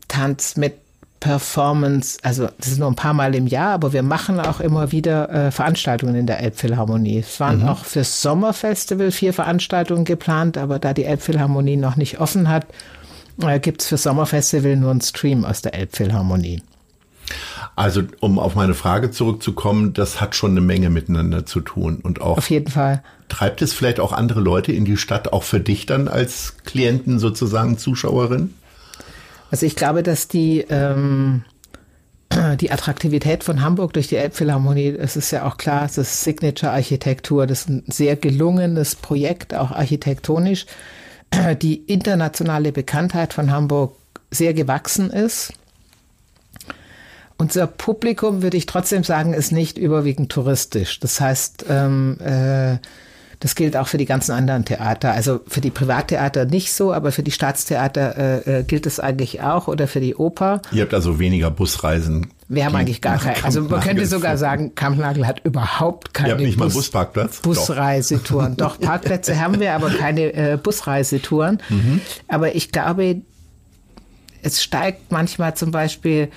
[0.09, 0.84] Tanz mit
[1.25, 4.93] Performance, also das ist nur ein paar Mal im Jahr, aber wir machen auch immer
[4.93, 7.21] wieder äh, Veranstaltungen in der Elbphilharmonie.
[7.21, 7.69] Es waren mhm.
[7.69, 12.67] auch fürs Sommerfestival vier Veranstaltungen geplant, aber da die Elbphilharmonie noch nicht offen hat,
[13.41, 16.61] äh, gibt es für Sommerfestival nur einen Stream aus der Elbphilharmonie.
[17.75, 22.21] Also, um auf meine Frage zurückzukommen, das hat schon eine Menge miteinander zu tun und
[22.21, 22.37] auch.
[22.37, 23.03] Auf jeden Fall.
[23.31, 27.19] Treibt es vielleicht auch andere Leute in die Stadt, auch für dich dann als Klienten
[27.19, 28.53] sozusagen, Zuschauerin?
[29.55, 31.45] Also ich glaube, dass die, ähm,
[32.61, 37.47] die Attraktivität von Hamburg durch die Elbphilharmonie, es ist ja auch klar, es ist Signature-Architektur,
[37.47, 40.67] das ist ein sehr gelungenes Projekt, auch architektonisch.
[41.63, 43.95] Die internationale Bekanntheit von Hamburg
[44.33, 45.53] sehr gewachsen ist.
[47.39, 50.99] Unser Publikum, würde ich trotzdem sagen, ist nicht überwiegend touristisch.
[50.99, 52.79] Das heißt, ähm, äh,
[53.45, 55.13] das gilt auch für die ganzen anderen Theater.
[55.13, 59.43] Also für die Privattheater nicht so, aber für die Staatstheater äh, äh gilt es eigentlich
[59.43, 60.63] auch oder für die Oper.
[60.73, 62.29] Ihr habt also weniger Busreisen.
[62.49, 63.45] Wir haben eigentlich gar keine.
[63.45, 66.31] Also man könnte sogar sagen, Kampnagel hat überhaupt keine.
[66.31, 67.41] Ihr habt nicht Bus, mal Busparkplatz?
[67.41, 68.57] Busreisetouren.
[68.57, 68.65] Doch.
[68.79, 71.61] Doch, Parkplätze haben wir, aber keine äh, Busreisetouren.
[71.69, 72.01] Mhm.
[72.29, 73.21] Aber ich glaube,
[74.41, 76.31] es steigt manchmal zum Beispiel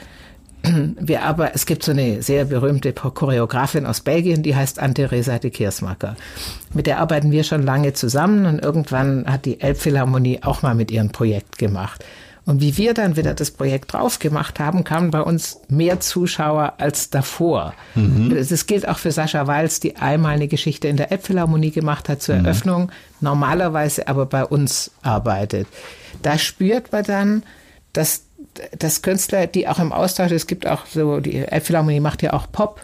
[0.99, 5.51] wir aber, es gibt so eine sehr berühmte Choreografin aus Belgien, die heißt Anne-Theresa de
[5.51, 6.15] Kiersmacker.
[6.73, 10.91] Mit der arbeiten wir schon lange zusammen und irgendwann hat die Elbphilharmonie auch mal mit
[10.91, 12.03] ihrem Projekt gemacht.
[12.47, 16.75] Und wie wir dann wieder das Projekt drauf gemacht haben, kamen bei uns mehr Zuschauer
[16.77, 17.73] als davor.
[17.93, 18.33] Mhm.
[18.33, 22.21] Das gilt auch für Sascha Walz, die einmal eine Geschichte in der Elbphilharmonie gemacht hat
[22.21, 22.45] zur mhm.
[22.45, 25.67] Eröffnung, normalerweise aber bei uns arbeitet.
[26.21, 27.43] Da spürt man dann,
[27.91, 28.26] dass
[28.77, 32.51] dass Künstler, die auch im Austausch, es gibt auch so, die Elbphilharmonie macht ja auch
[32.51, 32.81] Pop,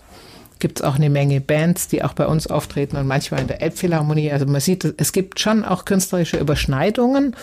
[0.59, 3.61] gibt es auch eine Menge Bands, die auch bei uns auftreten und manchmal in der
[3.61, 4.31] Elbphilharmonie.
[4.31, 7.35] Also man sieht, es gibt schon auch künstlerische Überschneidungen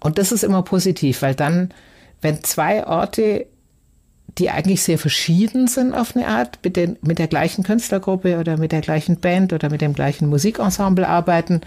[0.00, 1.70] und das ist immer positiv, weil dann,
[2.22, 3.46] wenn zwei Orte,
[4.38, 8.56] die eigentlich sehr verschieden sind auf eine Art, mit, den, mit der gleichen Künstlergruppe oder
[8.56, 11.60] mit der gleichen Band oder mit dem gleichen Musikensemble arbeiten,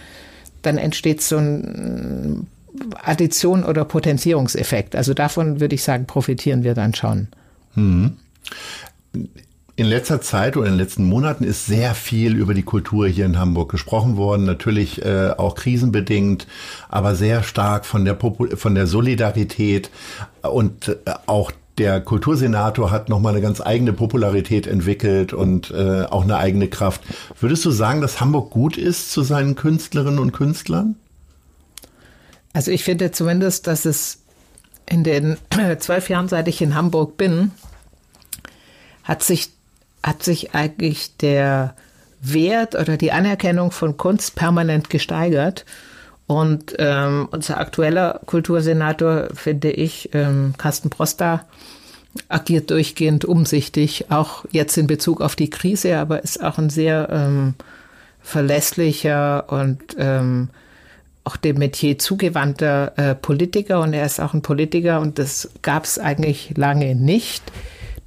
[0.64, 2.48] dann entsteht so ein
[3.04, 4.96] Addition oder Potenzierungseffekt.
[4.96, 7.28] Also davon würde ich sagen, profitieren wir dann schon.
[7.76, 8.18] Hm.
[9.76, 13.26] In letzter Zeit oder in den letzten Monaten ist sehr viel über die Kultur hier
[13.26, 14.46] in Hamburg gesprochen worden.
[14.46, 16.46] Natürlich äh, auch krisenbedingt,
[16.90, 19.90] aber sehr stark von der, Popul von der Solidarität
[20.44, 26.24] und äh, auch der Kultursenator hat nochmal eine ganz eigene Popularität entwickelt und äh, auch
[26.24, 27.02] eine eigene Kraft.
[27.40, 30.96] Würdest du sagen, dass Hamburg gut ist zu seinen Künstlerinnen und Künstlern?
[32.54, 34.20] Also ich finde zumindest, dass es
[34.88, 35.38] in den
[35.80, 37.52] zwölf Jahren, seit ich in Hamburg bin,
[39.04, 39.50] hat sich,
[40.02, 41.76] hat sich eigentlich der
[42.22, 45.66] Wert oder die Anerkennung von Kunst permanent gesteigert.
[46.26, 51.46] Und ähm, unser aktueller Kultursenator, finde ich, ähm, Carsten Proster,
[52.30, 57.10] agiert durchgehend umsichtig, auch jetzt in Bezug auf die Krise, aber ist auch ein sehr
[57.12, 57.56] ähm,
[58.22, 60.50] verlässlicher und ähm,
[61.24, 65.86] auch dem Metier zugewandter äh, Politiker und er ist auch ein Politiker und das gab
[65.86, 67.44] es eigentlich lange nicht,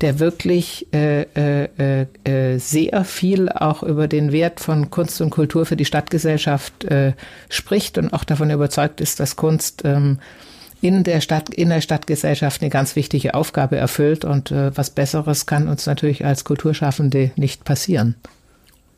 [0.03, 5.65] der wirklich äh, äh, äh, sehr viel auch über den Wert von Kunst und Kultur
[5.65, 7.15] für die Stadtgesellschaft äh,
[7.49, 10.19] spricht und auch davon überzeugt ist, dass Kunst ähm,
[10.83, 15.47] in der Stadt, in der Stadtgesellschaft eine ganz wichtige Aufgabe erfüllt und äh, was Besseres
[15.47, 18.15] kann uns natürlich als Kulturschaffende nicht passieren.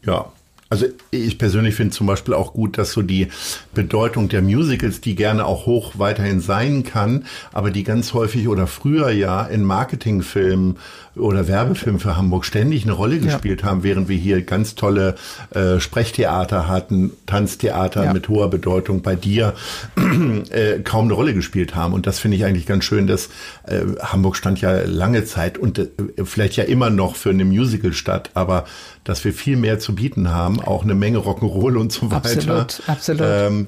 [0.05, 0.33] Ja,
[0.71, 3.29] also ich persönlich finde zum Beispiel auch gut, dass so die
[3.75, 8.67] Bedeutung der Musicals, die gerne auch hoch weiterhin sein kann, aber die ganz häufig oder
[8.67, 10.77] früher ja in Marketingfilmen
[11.19, 13.69] oder Werbefilmen für Hamburg ständig eine Rolle gespielt ja.
[13.69, 15.15] haben, während wir hier ganz tolle
[15.51, 18.13] äh, Sprechtheater hatten, Tanztheater ja.
[18.13, 19.55] mit hoher Bedeutung bei dir
[20.51, 21.93] äh, kaum eine Rolle gespielt haben.
[21.93, 23.29] Und das finde ich eigentlich ganz schön, dass
[23.67, 25.89] äh, Hamburg stand ja lange Zeit und äh,
[26.25, 28.65] vielleicht ja immer noch für eine Musicalstadt, aber
[29.05, 32.29] dass wir viel mehr zu bieten haben, auch eine Menge Rock'n'Roll und so weiter.
[32.29, 33.23] Absolut, absolut.
[33.25, 33.67] Ähm,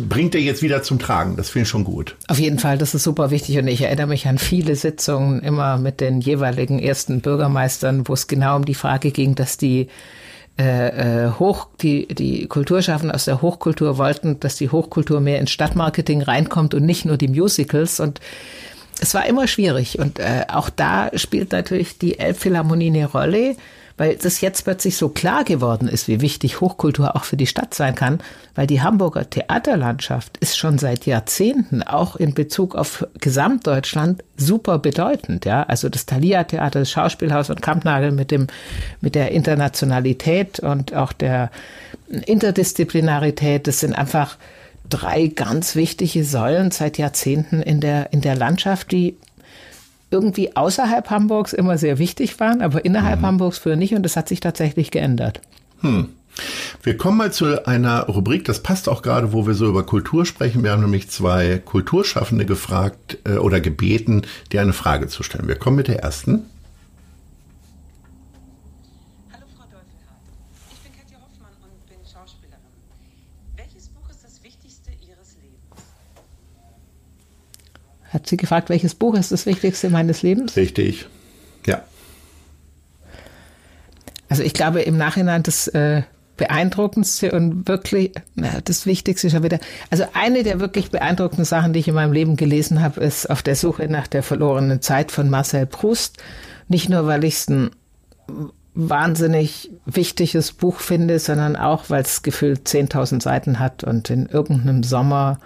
[0.00, 1.36] bringt er jetzt wieder zum Tragen.
[1.36, 2.16] Das finde ich schon gut.
[2.28, 3.58] Auf jeden Fall, das ist super wichtig.
[3.58, 8.26] Und ich erinnere mich an viele Sitzungen immer mit den jeweiligen ersten Bürgermeistern, wo es
[8.26, 9.88] genau um die Frage ging, dass die
[10.58, 15.50] äh, äh Hoch, die, die Kulturschaffenden aus der Hochkultur wollten, dass die Hochkultur mehr ins
[15.50, 18.00] Stadtmarketing reinkommt und nicht nur die Musicals.
[18.00, 18.20] Und
[19.00, 19.98] es war immer schwierig.
[19.98, 23.56] Und äh, auch da spielt natürlich die Elbphilharmonie eine Rolle
[23.96, 27.74] weil das jetzt plötzlich so klar geworden ist, wie wichtig Hochkultur auch für die Stadt
[27.74, 28.20] sein kann,
[28.54, 35.44] weil die Hamburger Theaterlandschaft ist schon seit Jahrzehnten auch in Bezug auf Gesamtdeutschland super bedeutend,
[35.44, 35.62] ja.
[35.62, 38.46] Also das Thalia Theater, das Schauspielhaus und Kampnagel mit dem,
[39.00, 41.50] mit der Internationalität und auch der
[42.08, 44.36] Interdisziplinarität, das sind einfach
[44.88, 49.16] drei ganz wichtige Säulen seit Jahrzehnten in der, in der Landschaft, die
[50.12, 53.26] irgendwie außerhalb Hamburgs immer sehr wichtig waren, aber innerhalb mhm.
[53.26, 55.40] Hamburgs früher nicht und das hat sich tatsächlich geändert.
[55.80, 56.08] Hm.
[56.82, 60.24] Wir kommen mal zu einer Rubrik, das passt auch gerade, wo wir so über Kultur
[60.24, 60.64] sprechen.
[60.64, 65.48] Wir haben nämlich zwei Kulturschaffende gefragt äh, oder gebeten, dir eine Frage zu stellen.
[65.48, 66.46] Wir kommen mit der ersten.
[78.12, 80.56] Hat sie gefragt, welches Buch ist das Wichtigste meines Lebens?
[80.56, 81.06] Richtig,
[81.66, 81.82] ja.
[84.28, 86.02] Also ich glaube im Nachhinein das äh,
[86.36, 89.58] beeindruckendste und wirklich na, das Wichtigste schon wieder.
[89.90, 93.42] Also eine der wirklich beeindruckenden Sachen, die ich in meinem Leben gelesen habe, ist Auf
[93.42, 96.18] der Suche nach der verlorenen Zeit von Marcel Proust.
[96.68, 97.70] Nicht nur, weil ich es ein
[98.74, 104.82] wahnsinnig wichtiges Buch finde, sondern auch, weil es gefühlt 10.000 Seiten hat und in irgendeinem
[104.82, 105.38] Sommer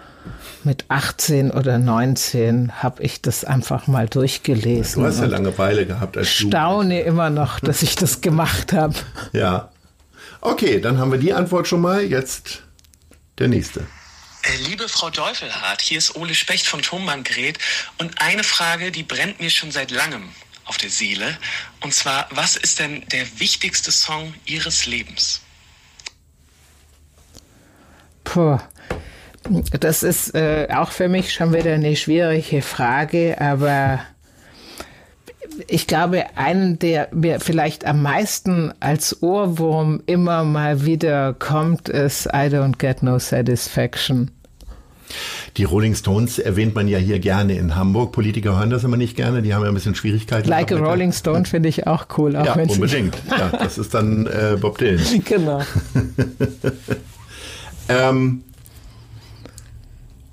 [0.63, 5.01] mit 18 oder 19 habe ich das einfach mal durchgelesen.
[5.01, 8.95] Du hast ja Langeweile gehabt als Staune immer noch, dass ich das gemacht habe.
[9.33, 9.71] Ja.
[10.39, 12.03] Okay, dann haben wir die Antwort schon mal.
[12.03, 12.63] Jetzt
[13.39, 13.81] der nächste.
[14.43, 17.57] Äh, liebe Frau Deufelhardt, hier ist Ole Specht von Thomann-Gret
[17.97, 20.29] und eine Frage, die brennt mir schon seit langem
[20.67, 21.37] auf der Seele.
[21.81, 25.41] Und zwar, was ist denn der wichtigste Song Ihres Lebens?
[28.23, 28.59] Puh.
[29.79, 34.01] Das ist äh, auch für mich schon wieder eine schwierige Frage, aber
[35.67, 42.27] ich glaube, einen, der mir vielleicht am meisten als Ohrwurm immer mal wieder kommt, ist
[42.27, 44.31] I don't get no satisfaction.
[45.57, 48.11] Die Rolling Stones erwähnt man ja hier gerne in Hamburg.
[48.11, 50.47] Politiker hören das immer nicht gerne, die haben ja ein bisschen Schwierigkeiten.
[50.47, 52.35] Like a Rolling Stone finde ich auch cool.
[52.35, 53.15] Auch ja, unbedingt.
[53.29, 55.03] ja, das ist dann äh, Bob Dylan.
[55.25, 55.61] Genau.
[57.89, 58.43] ähm,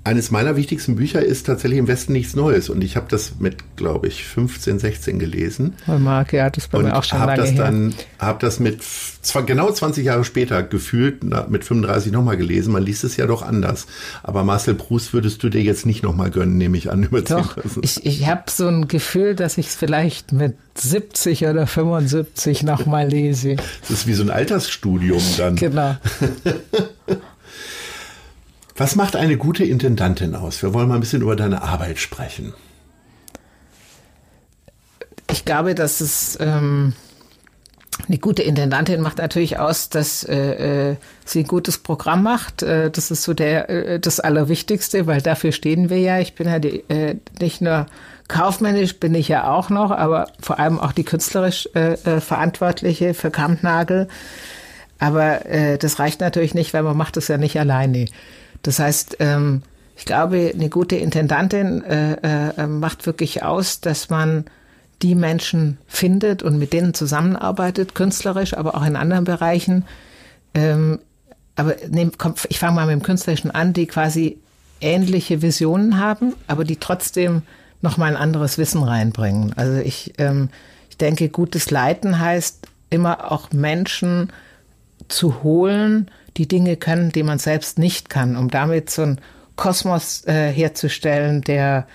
[0.05, 3.75] eines meiner wichtigsten Bücher ist tatsächlich im Westen nichts Neues und ich habe das mit,
[3.75, 5.73] glaube ich, 15, 16 gelesen.
[5.87, 8.83] Oh, Marc, ja, das bei mir auch schon hab lange das dann, Habe das mit
[8.83, 12.71] zwar genau 20 Jahre später gefühlt mit 35 nochmal gelesen.
[12.71, 13.87] Man liest es ja doch anders.
[14.21, 17.01] Aber Marcel Proust würdest du dir jetzt nicht nochmal gönnen, nehme ich an.
[17.01, 21.65] Über doch, ich, ich habe so ein Gefühl, dass ich es vielleicht mit 70 oder
[21.65, 23.55] 75 nochmal lese.
[23.81, 25.55] Das ist wie so ein Altersstudium dann.
[25.55, 25.95] Genau.
[28.75, 30.61] Was macht eine gute Intendantin aus?
[30.61, 32.53] Wir wollen mal ein bisschen über deine Arbeit sprechen.
[35.31, 36.93] Ich glaube, dass es ähm,
[38.07, 42.63] eine gute Intendantin macht natürlich aus, dass äh, äh, sie ein gutes Programm macht.
[42.63, 46.19] Äh, das ist so der äh, das Allerwichtigste, weil dafür stehen wir ja.
[46.19, 47.85] Ich bin ja die, äh, nicht nur
[48.27, 53.13] kaufmännisch bin ich ja auch noch, aber vor allem auch die künstlerisch äh, äh, Verantwortliche
[53.13, 54.09] für Kampnagel.
[54.99, 58.07] Aber äh, das reicht natürlich nicht, weil man macht es ja nicht alleine.
[58.65, 59.61] Das heißt, ähm,
[59.95, 64.45] ich glaube, eine gute Intendantin äh, äh, macht wirklich aus, dass man
[65.03, 69.85] die Menschen findet und mit denen zusammenarbeitet, künstlerisch, aber auch in anderen Bereichen.
[70.55, 70.99] Ähm,
[71.55, 74.39] aber nehm, komm, ich fange mal mit dem Künstlerischen an, die quasi
[74.81, 77.43] ähnliche Visionen haben, aber die trotzdem
[77.81, 79.53] noch mal ein anderes Wissen reinbringen.
[79.55, 80.49] Also ich, ähm,
[80.89, 84.31] ich denke, gutes Leiten heißt immer auch Menschen
[85.07, 89.21] zu holen, die Dinge können, die man selbst nicht kann, um damit so ein
[89.55, 91.87] Kosmos äh, herzustellen, der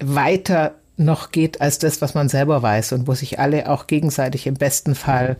[0.00, 4.46] weiter noch geht als das, was man selber weiß und wo sich alle auch gegenseitig
[4.46, 5.36] im besten Fall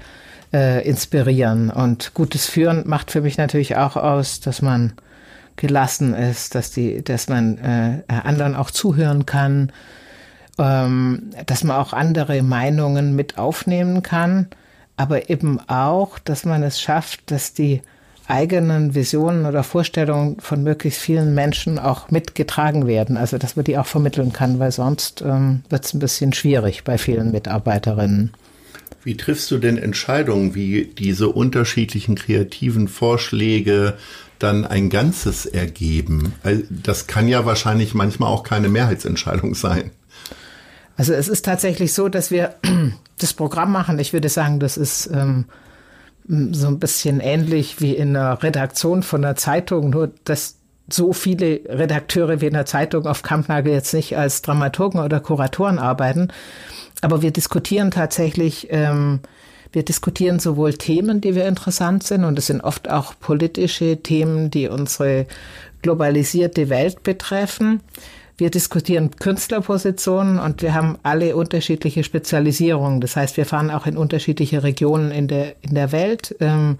[0.52, 1.70] äh, inspirieren.
[1.70, 4.94] Und gutes Führen macht für mich natürlich auch aus, dass man
[5.56, 9.72] gelassen ist, dass die, dass man äh, anderen auch zuhören kann,
[10.58, 14.46] ähm, dass man auch andere Meinungen mit aufnehmen kann,
[14.96, 17.82] aber eben auch, dass man es schafft, dass die
[18.28, 23.16] eigenen Visionen oder Vorstellungen von möglichst vielen Menschen auch mitgetragen werden.
[23.16, 26.84] Also dass man die auch vermitteln kann, weil sonst ähm, wird es ein bisschen schwierig
[26.84, 28.32] bei vielen Mitarbeiterinnen.
[29.02, 33.94] Wie triffst du denn Entscheidungen, wie diese unterschiedlichen kreativen Vorschläge
[34.38, 36.34] dann ein Ganzes ergeben?
[36.68, 39.90] Das kann ja wahrscheinlich manchmal auch keine Mehrheitsentscheidung sein.
[40.98, 42.56] Also es ist tatsächlich so, dass wir
[43.18, 43.98] das Programm machen.
[43.98, 45.46] Ich würde sagen, das ist ähm,
[46.28, 50.56] so ein bisschen ähnlich wie in einer Redaktion von einer Zeitung, nur dass
[50.90, 55.78] so viele Redakteure wie in der Zeitung auf Kampnagel jetzt nicht als Dramaturgen oder Kuratoren
[55.78, 56.28] arbeiten.
[57.02, 59.20] Aber wir diskutieren tatsächlich, ähm,
[59.72, 64.50] wir diskutieren sowohl Themen, die wir interessant sind, und es sind oft auch politische Themen,
[64.50, 65.26] die unsere
[65.82, 67.80] globalisierte Welt betreffen.
[68.38, 73.00] Wir diskutieren Künstlerpositionen und wir haben alle unterschiedliche Spezialisierungen.
[73.00, 76.36] Das heißt, wir fahren auch in unterschiedliche Regionen in der, in der Welt.
[76.38, 76.78] Ähm,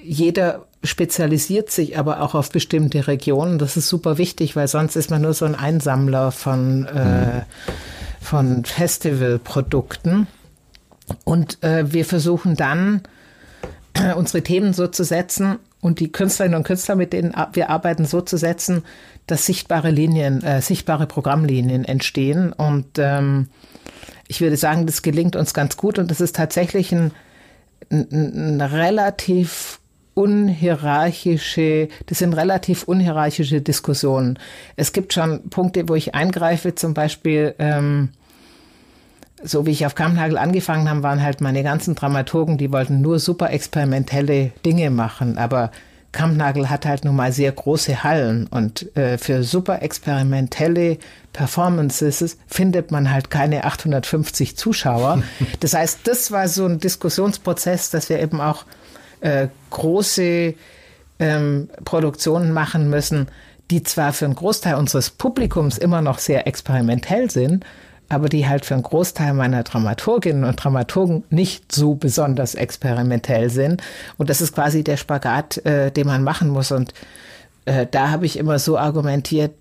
[0.00, 3.58] jeder spezialisiert sich aber auch auf bestimmte Regionen.
[3.58, 7.42] Das ist super wichtig, weil sonst ist man nur so ein Einsammler von, äh,
[8.20, 10.28] von Festivalprodukten.
[11.24, 13.02] Und äh, wir versuchen dann,
[13.94, 18.04] äh, unsere Themen so zu setzen und die Künstlerinnen und Künstler, mit denen wir arbeiten,
[18.04, 18.84] so zu setzen,
[19.26, 22.52] dass sichtbare Linien, äh, sichtbare Programmlinien entstehen.
[22.52, 23.48] Und ähm,
[24.28, 27.12] ich würde sagen, das gelingt uns ganz gut und das ist tatsächlich ein,
[27.90, 29.80] ein, ein relativ
[30.14, 34.38] unhierarchische, das sind relativ unhierarchische Diskussionen.
[34.76, 38.10] Es gibt schon Punkte, wo ich eingreife, zum Beispiel, ähm,
[39.42, 43.18] so wie ich auf Kampnagel angefangen habe, waren halt meine ganzen Dramaturgen, die wollten nur
[43.18, 45.70] super experimentelle Dinge machen, aber
[46.14, 50.98] Kampnagel hat halt nun mal sehr große Hallen und äh, für super experimentelle
[51.34, 55.22] Performances findet man halt keine 850 Zuschauer.
[55.60, 58.64] Das heißt, das war so ein Diskussionsprozess, dass wir eben auch
[59.20, 60.54] äh, große
[61.18, 63.28] ähm, Produktionen machen müssen,
[63.70, 67.64] die zwar für einen Großteil unseres Publikums immer noch sehr experimentell sind,
[68.08, 73.82] aber die halt für einen Großteil meiner Dramaturginnen und Dramaturgen nicht so besonders experimentell sind.
[74.18, 76.70] Und das ist quasi der Spagat, äh, den man machen muss.
[76.70, 76.92] Und
[77.64, 79.52] äh, da habe ich immer so argumentiert,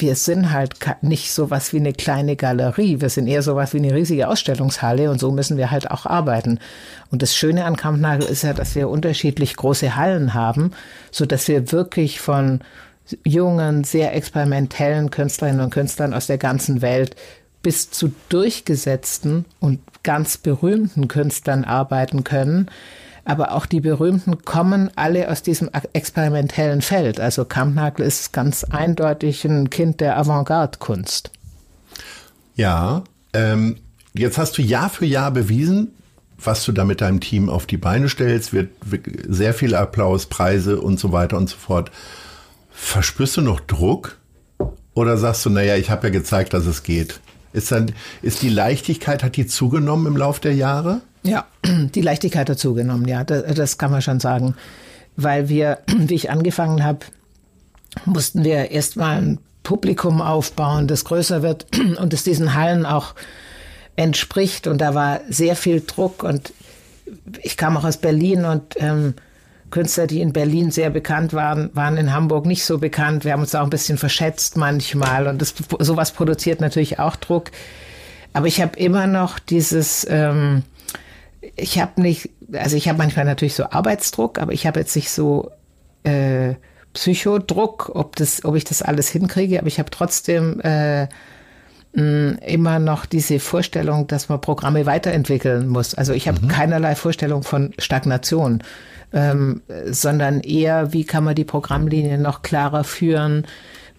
[0.00, 3.74] wir sind halt nicht so was wie eine kleine Galerie, wir sind eher so was
[3.74, 6.60] wie eine riesige Ausstellungshalle und so müssen wir halt auch arbeiten.
[7.10, 10.72] Und das Schöne an Kampnagel ist ja, dass wir unterschiedlich große Hallen haben,
[11.10, 12.60] so dass wir wirklich von
[13.24, 17.16] jungen, sehr experimentellen Künstlerinnen und Künstlern aus der ganzen Welt
[17.62, 22.70] bis zu durchgesetzten und ganz berühmten Künstlern arbeiten können.
[23.24, 27.20] Aber auch die Berühmten kommen alle aus diesem experimentellen Feld.
[27.20, 31.30] Also Kampnagel ist ganz eindeutig ein Kind der Avantgarde-Kunst.
[32.54, 33.76] Ja, ähm,
[34.14, 35.92] jetzt hast du Jahr für Jahr bewiesen,
[36.42, 38.70] was du da mit deinem Team auf die Beine stellst, wird,
[39.28, 41.90] sehr viel Applaus, Preise und so weiter und so fort.
[42.70, 44.16] Verspürst du noch Druck?
[44.94, 47.20] Oder sagst du, naja, ich habe ja gezeigt, dass es geht?
[47.58, 47.92] Ist, dann,
[48.22, 51.00] ist die Leichtigkeit, hat die zugenommen im Laufe der Jahre?
[51.22, 54.54] Ja, die Leichtigkeit hat zugenommen, ja, das, das kann man schon sagen.
[55.16, 57.00] Weil wir, wie ich angefangen habe,
[58.04, 61.66] mussten wir erstmal ein Publikum aufbauen, das größer wird
[62.00, 63.14] und es diesen Hallen auch
[63.96, 64.66] entspricht.
[64.66, 66.52] Und da war sehr viel Druck und
[67.42, 69.14] ich kam auch aus Berlin und ähm,
[69.70, 73.24] Künstler, die in Berlin sehr bekannt waren, waren in Hamburg nicht so bekannt.
[73.24, 77.50] Wir haben uns auch ein bisschen verschätzt manchmal und das, sowas produziert natürlich auch Druck.
[78.32, 80.62] Aber ich habe immer noch dieses, ähm,
[81.56, 85.10] ich habe nicht, also ich habe manchmal natürlich so Arbeitsdruck, aber ich habe jetzt nicht
[85.10, 85.50] so
[86.04, 86.54] äh,
[86.94, 89.58] Psychodruck, ob das, ob ich das alles hinkriege.
[89.58, 91.08] Aber ich habe trotzdem äh,
[91.92, 95.94] immer noch diese Vorstellung, dass man Programme weiterentwickeln muss.
[95.94, 96.48] Also ich habe mhm.
[96.48, 98.62] keinerlei Vorstellung von Stagnation,
[99.12, 103.46] ähm, sondern eher, wie kann man die Programmlinien noch klarer führen,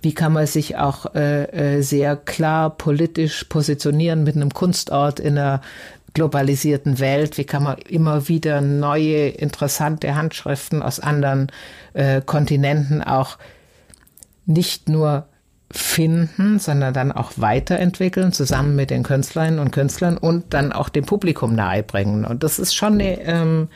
[0.02, 5.38] wie kann man sich auch äh, äh, sehr klar politisch positionieren mit einem Kunstort in
[5.38, 5.62] einer
[6.14, 11.52] globalisierten Welt, wie kann man immer wieder neue, interessante Handschriften aus anderen
[11.94, 13.38] äh, Kontinenten auch
[14.46, 15.28] nicht nur
[15.72, 21.06] finden, sondern dann auch weiterentwickeln, zusammen mit den Künstlerinnen und Künstlern und dann auch dem
[21.06, 22.26] Publikum nahebringen.
[22.26, 23.68] Und das ist schon eine ähm,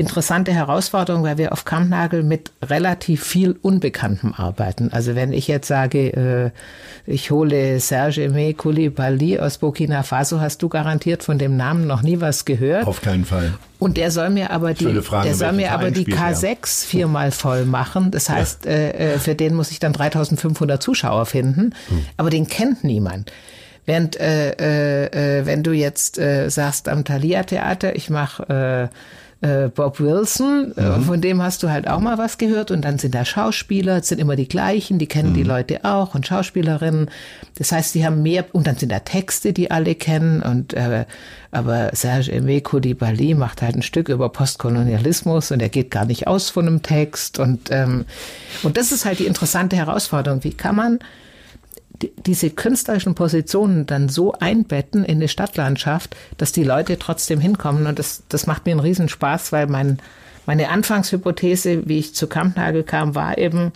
[0.00, 4.90] interessante Herausforderung, weil wir auf Kampnagel mit relativ viel Unbekanntem arbeiten.
[4.92, 6.50] Also wenn ich jetzt sage, äh,
[7.06, 12.02] ich hole Serge Aimé Koulibaly aus Burkina Faso, hast du garantiert von dem Namen noch
[12.02, 12.86] nie was gehört.
[12.86, 13.52] Auf keinen Fall.
[13.78, 16.56] Und der soll mir aber die, Frage, der soll mir aber die K6 ja.
[16.62, 18.10] viermal voll machen.
[18.10, 18.70] Das heißt, ja.
[18.70, 21.74] äh, äh für den muss ich dann 3500 Zuschauer finden.
[21.88, 22.04] Hm.
[22.16, 23.32] Aber den kennt niemand.
[23.86, 28.96] Während äh, äh, äh, wenn du jetzt äh, sagst am Thalia Theater, ich mache äh,
[29.42, 31.02] äh, Bob Wilson, äh, mhm.
[31.04, 34.08] von dem hast du halt auch mal was gehört und dann sind da Schauspieler, es
[34.08, 35.34] sind immer die gleichen, die kennen mhm.
[35.34, 37.10] die Leute auch und Schauspielerinnen.
[37.56, 41.06] Das heißt, die haben mehr und dann sind da Texte, die alle kennen und äh,
[41.52, 46.26] aber Serge Aimé Coulibaly macht halt ein Stück über Postkolonialismus und er geht gar nicht
[46.26, 48.04] aus von einem Text und ähm,
[48.62, 50.44] und das ist halt die interessante Herausforderung.
[50.44, 50.98] Wie kann man
[52.26, 57.86] diese künstlerischen Positionen dann so einbetten in die Stadtlandschaft, dass die Leute trotzdem hinkommen.
[57.86, 59.98] Und das, das macht mir einen Riesenspaß, weil mein,
[60.46, 63.72] meine Anfangshypothese, wie ich zu Kampnagel kam, war eben,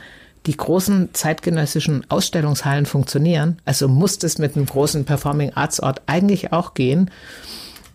[0.47, 3.59] die großen zeitgenössischen Ausstellungshallen funktionieren.
[3.64, 7.11] Also muss das mit einem großen Performing Arts Ort eigentlich auch gehen.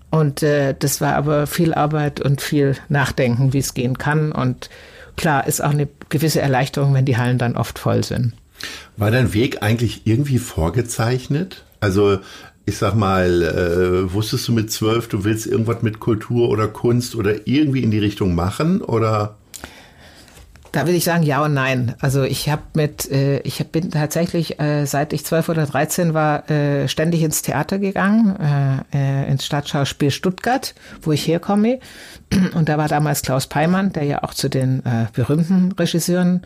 [0.09, 4.31] Und äh, das war aber viel Arbeit und viel Nachdenken, wie es gehen kann.
[4.31, 4.69] Und
[5.15, 8.33] klar, ist auch eine gewisse Erleichterung, wenn die Hallen dann oft voll sind.
[8.97, 11.63] War dein Weg eigentlich irgendwie vorgezeichnet?
[11.79, 12.19] Also
[12.65, 17.15] ich sag mal, äh, wusstest du mit zwölf, du willst irgendwas mit Kultur oder Kunst
[17.15, 19.37] oder irgendwie in die Richtung machen oder?
[20.71, 21.95] Da will ich sagen ja und nein.
[21.99, 26.49] Also ich habe mit, äh, ich bin tatsächlich, äh, seit ich zwölf oder dreizehn war,
[26.51, 31.79] äh, ständig ins Theater gegangen, äh, äh, ins Stadtschauspiel Stuttgart, wo ich herkomme.
[32.53, 36.43] Und da war damals Klaus Peimann, der ja auch zu den äh, berühmten Regisseuren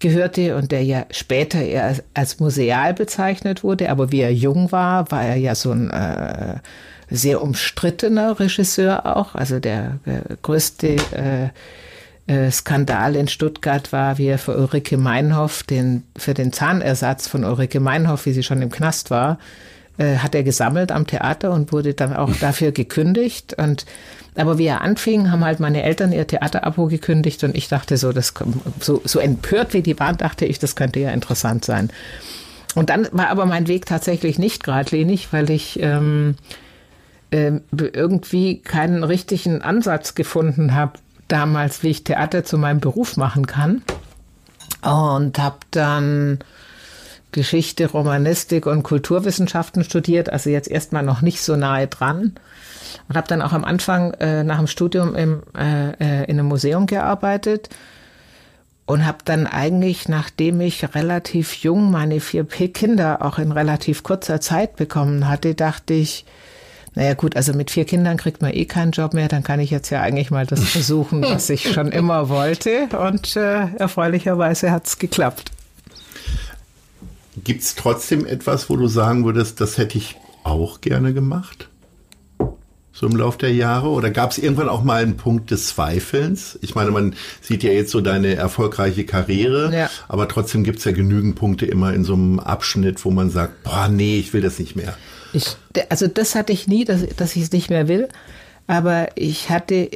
[0.00, 3.90] gehörte und der ja später eher als museal bezeichnet wurde.
[3.90, 6.56] Aber wie er jung war, war er ja so ein äh,
[7.10, 9.34] sehr umstrittener Regisseur auch.
[9.34, 11.48] Also der äh, größte äh,
[12.30, 17.44] äh, Skandal in Stuttgart war, wie er für Ulrike Meinhoff, den, für den Zahnersatz von
[17.44, 19.38] Ulrike Meinhoff, wie sie schon im Knast war,
[19.98, 23.54] äh, hat er gesammelt am Theater und wurde dann auch dafür gekündigt.
[23.58, 23.84] Und
[24.40, 28.12] aber wie er anfing, haben halt meine Eltern ihr Theaterabo gekündigt und ich dachte so,
[28.12, 28.34] das
[28.80, 31.90] so, so empört wie die waren, dachte ich, das könnte ja interessant sein.
[32.74, 36.36] Und dann war aber mein Weg tatsächlich nicht geradlinig, weil ich ähm,
[37.30, 40.92] äh, irgendwie keinen richtigen Ansatz gefunden habe
[41.28, 43.82] damals, wie ich Theater zu meinem Beruf machen kann.
[44.82, 46.38] Und habe dann
[47.32, 52.34] Geschichte, Romanistik und Kulturwissenschaften studiert, also jetzt erstmal noch nicht so nahe dran
[53.08, 56.46] und habe dann auch am Anfang äh, nach dem Studium im, äh, äh, in einem
[56.46, 57.68] Museum gearbeitet
[58.86, 64.40] und habe dann eigentlich, nachdem ich relativ jung meine vier Kinder auch in relativ kurzer
[64.40, 66.24] Zeit bekommen hatte, dachte ich,
[66.94, 69.70] naja gut, also mit vier Kindern kriegt man eh keinen Job mehr, dann kann ich
[69.70, 72.88] jetzt ja eigentlich mal das versuchen, was ich schon immer wollte.
[72.98, 75.52] Und äh, erfreulicherweise hat es geklappt.
[77.36, 81.70] Gibt es trotzdem etwas, wo du sagen würdest, das hätte ich auch gerne gemacht?
[83.00, 83.88] so im Lauf der Jahre?
[83.88, 86.58] Oder gab es irgendwann auch mal einen Punkt des Zweifelns?
[86.60, 89.90] Ich meine, man sieht ja jetzt so deine erfolgreiche Karriere, ja.
[90.06, 93.62] aber trotzdem gibt es ja genügend Punkte immer in so einem Abschnitt, wo man sagt,
[93.64, 94.94] boah, nee, ich will das nicht mehr.
[95.32, 95.56] Ich,
[95.88, 98.08] also das hatte ich nie, dass, dass ich es nicht mehr will.
[98.66, 99.88] Aber ich hatte,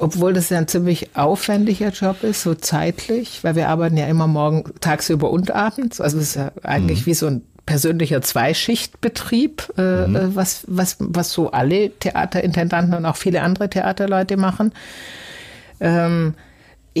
[0.00, 4.26] obwohl das ja ein ziemlich aufwendiger Job ist, so zeitlich, weil wir arbeiten ja immer
[4.26, 6.00] morgen tagsüber und abends.
[6.00, 7.06] Also es ist ja eigentlich mhm.
[7.06, 10.16] wie so ein persönlicher Zweischichtbetrieb, äh, mhm.
[10.16, 14.72] Äh, was, was, was so alle Theaterintendanten und auch viele andere Theaterleute machen.
[15.80, 16.34] Ähm,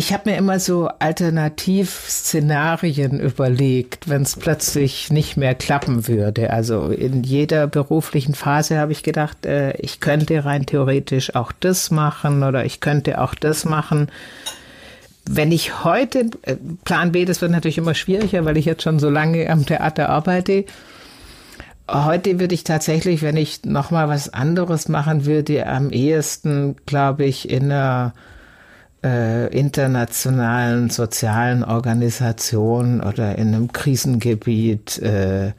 [0.00, 6.48] ich habe mir immer so Alternativszenarien überlegt, wenn es plötzlich nicht mehr klappen würde.
[6.48, 11.90] Also in jeder beruflichen Phase habe ich gedacht, äh, ich könnte rein theoretisch auch das
[11.90, 14.10] machen oder ich könnte auch das machen.
[15.28, 19.00] Wenn ich heute, äh, Plan B, das wird natürlich immer schwieriger, weil ich jetzt schon
[19.00, 20.64] so lange am Theater arbeite.
[21.90, 27.50] Heute würde ich tatsächlich, wenn ich nochmal was anderes machen würde, am ehesten, glaube ich,
[27.50, 28.14] in einer
[29.04, 35.52] äh, internationalen sozialen Organisation oder in einem Krisengebiet äh,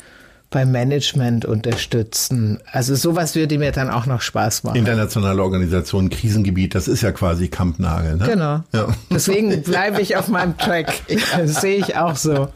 [0.52, 2.60] beim Management unterstützen.
[2.72, 4.76] Also sowas würde mir dann auch noch Spaß machen.
[4.76, 8.18] Internationale Organisation, Krisengebiet, das ist ja quasi Kampnagel.
[8.18, 8.26] Ne?
[8.26, 8.60] Genau.
[8.74, 8.88] Ja.
[9.10, 10.94] Deswegen bleibe ich auf meinem Track.
[11.38, 12.50] Das sehe ich auch so.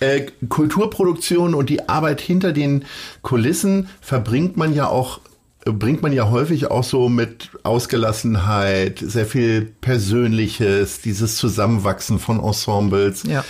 [0.00, 2.84] Äh, Kulturproduktion und die Arbeit hinter den
[3.22, 5.20] Kulissen verbringt man ja auch
[5.64, 13.24] bringt man ja häufig auch so mit Ausgelassenheit, sehr viel Persönliches, dieses Zusammenwachsen von Ensembles.
[13.24, 13.44] Ja.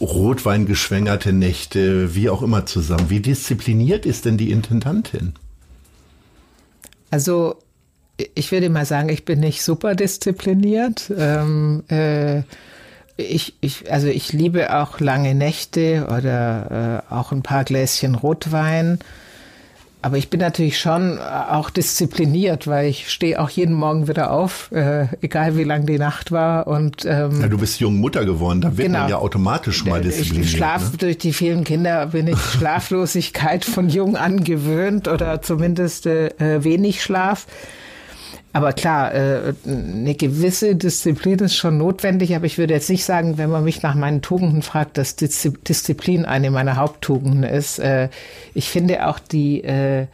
[0.00, 3.10] Rotweingeschwängerte Nächte, wie auch immer zusammen.
[3.10, 5.32] Wie diszipliniert ist denn die Intendantin?
[7.10, 7.56] Also
[8.34, 11.12] ich würde mal sagen, ich bin nicht super diszipliniert.
[11.16, 12.42] Ähm, äh,
[13.16, 19.00] ich, ich, also ich liebe auch lange Nächte oder äh, auch ein paar Gläschen Rotwein.
[20.06, 24.70] Aber ich bin natürlich schon auch diszipliniert, weil ich stehe auch jeden Morgen wieder auf,
[24.70, 26.68] äh, egal wie lang die Nacht war.
[26.68, 29.00] Und ähm, ja, du bist jung Mutter geworden, da wird genau.
[29.00, 30.46] man ja automatisch mal diszipliniert.
[30.46, 30.98] Ich schlaf ne?
[30.98, 36.30] durch die vielen Kinder bin ich Schlaflosigkeit von jung an gewöhnt oder zumindest äh,
[36.62, 37.48] wenig Schlaf.
[38.56, 43.36] Aber klar, äh, eine gewisse Disziplin ist schon notwendig, aber ich würde jetzt nicht sagen,
[43.36, 47.78] wenn man mich nach meinen Tugenden fragt, dass Disziplin eine meiner Haupttugenden ist.
[47.78, 48.08] Äh,
[48.54, 50.06] ich finde auch die, äh,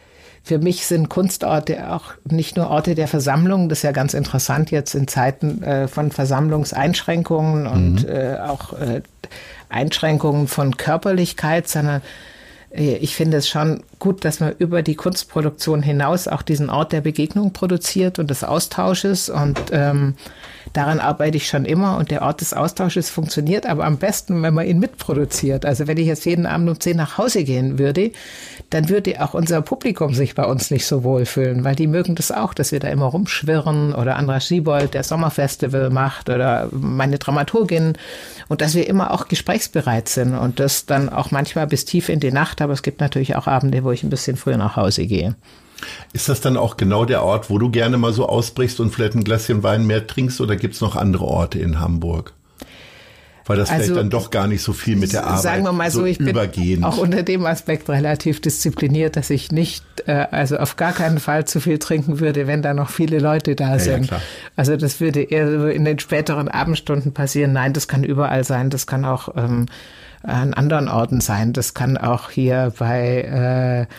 [0.43, 4.71] für mich sind Kunstorte auch nicht nur Orte der Versammlung, das ist ja ganz interessant
[4.71, 8.35] jetzt in Zeiten von Versammlungseinschränkungen und mhm.
[8.45, 8.73] auch
[9.69, 12.01] Einschränkungen von Körperlichkeit, sondern
[12.71, 16.99] ich finde es schon gut, dass man über die Kunstproduktion hinaus auch diesen Ort der
[16.99, 19.29] Begegnung produziert und des Austausches.
[19.29, 20.15] Und ähm,
[20.73, 21.95] daran arbeite ich schon immer.
[21.95, 25.65] Und der Ort des Austausches funktioniert aber am besten, wenn man ihn mitproduziert.
[25.65, 28.11] Also wenn ich jetzt jeden Abend um zehn nach Hause gehen würde,
[28.71, 32.15] dann würde auch unser Publikum sich bei uns nicht so wohl fühlen, weil die mögen
[32.15, 37.19] das auch, dass wir da immer rumschwirren oder Andras Schiebold, der Sommerfestival macht oder meine
[37.19, 37.93] Dramaturgin
[38.49, 42.19] und dass wir immer auch gesprächsbereit sind und das dann auch manchmal bis tief in
[42.19, 45.05] die Nacht, aber es gibt natürlich auch Abende, wo ich ein bisschen früher nach Hause
[45.05, 45.35] gehe.
[46.13, 49.15] Ist das dann auch genau der Ort, wo du gerne mal so ausbrichst und vielleicht
[49.15, 52.33] ein Gläschen Wein mehr trinkst oder gibt es noch andere Orte in Hamburg?
[53.45, 55.73] weil das also, vielleicht dann doch gar nicht so viel mit der Arbeit sagen wir
[55.73, 56.81] mal so, so ich übergehen.
[56.81, 61.19] bin auch unter dem Aspekt relativ diszipliniert, dass ich nicht, äh, also auf gar keinen
[61.19, 64.11] Fall zu viel trinken würde, wenn da noch viele Leute da sind.
[64.11, 64.21] Ja,
[64.55, 67.53] also das würde eher so in den späteren Abendstunden passieren.
[67.53, 68.69] Nein, das kann überall sein.
[68.69, 69.65] Das kann auch ähm,
[70.23, 71.53] an anderen Orten sein.
[71.53, 73.93] Das kann auch hier bei äh,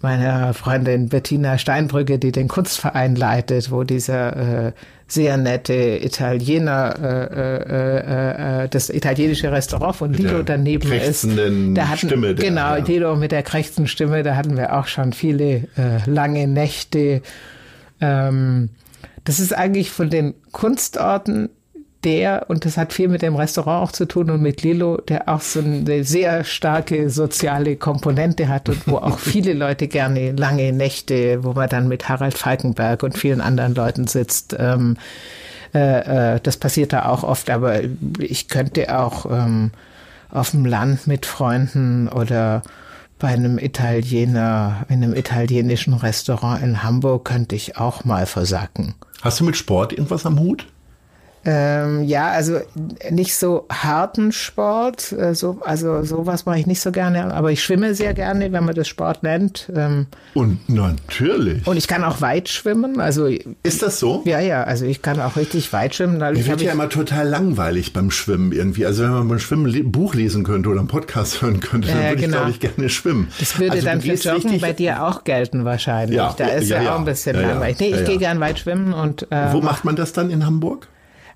[0.00, 4.72] meiner Freundin Bettina Steinbrücke, die den Kunstverein leitet, wo dieser äh,
[5.08, 11.24] sehr nette Italiener, äh, äh, äh, das italienische Restaurant von Lido daneben ist.
[11.74, 12.34] Da hatten, Stimme.
[12.34, 12.84] Der, genau, ja.
[12.84, 17.22] Lido mit der krächzenden Stimme, da hatten wir auch schon viele äh, lange Nächte.
[18.00, 18.70] Ähm,
[19.24, 21.50] das ist eigentlich von den Kunstorten
[22.06, 25.28] der, und das hat viel mit dem Restaurant auch zu tun und mit Lilo, der
[25.28, 30.72] auch so eine sehr starke soziale Komponente hat und wo auch viele Leute gerne lange
[30.72, 34.54] Nächte, wo man dann mit Harald Falkenberg und vielen anderen Leuten sitzt.
[34.56, 34.96] Ähm,
[35.74, 37.80] äh, äh, das passiert da auch oft, aber
[38.20, 39.72] ich könnte auch ähm,
[40.30, 42.62] auf dem Land mit Freunden oder
[43.18, 48.94] bei einem Italiener, in einem italienischen Restaurant in Hamburg könnte ich auch mal versacken.
[49.22, 50.66] Hast du mit Sport irgendwas am Hut?
[51.48, 52.58] Ähm, ja, also
[53.08, 57.62] nicht so harten Sport, äh, so, also sowas mache ich nicht so gerne, aber ich
[57.62, 59.70] schwimme sehr gerne, wenn man das Sport nennt.
[59.72, 61.64] Ähm, und natürlich.
[61.64, 62.98] Und ich kann auch weit schwimmen.
[62.98, 63.28] Also
[63.62, 64.22] ist das so?
[64.24, 64.64] Ja, ja.
[64.64, 66.18] Also ich kann auch richtig weit schwimmen.
[66.18, 68.84] Mir wird ja immer total langweilig beim Schwimmen irgendwie.
[68.84, 72.02] Also wenn man beim Schwimmen ein Buch lesen könnte oder einen Podcast hören könnte, dann
[72.02, 72.26] würde genau.
[72.26, 73.28] ich glaube ich gerne schwimmen.
[73.38, 76.16] Das würde also dann für Joggen bei dir auch gelten wahrscheinlich.
[76.16, 77.78] Ja, da ist ja, ja, auch ein bisschen langweilig.
[77.78, 79.30] Nee, ich gehe gern weit schwimmen und.
[79.30, 80.88] Äh, Wo macht man das dann in Hamburg?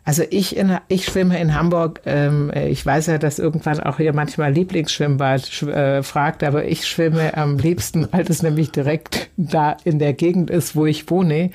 [0.05, 2.01] Also ich, in, ich schwimme in Hamburg.
[2.07, 7.37] Ähm, ich weiß ja, dass irgendwann auch hier manchmal Lieblingsschwimmbad äh, fragt, aber ich schwimme
[7.37, 11.51] am liebsten, weil das nämlich direkt da in der Gegend ist, wo ich wohne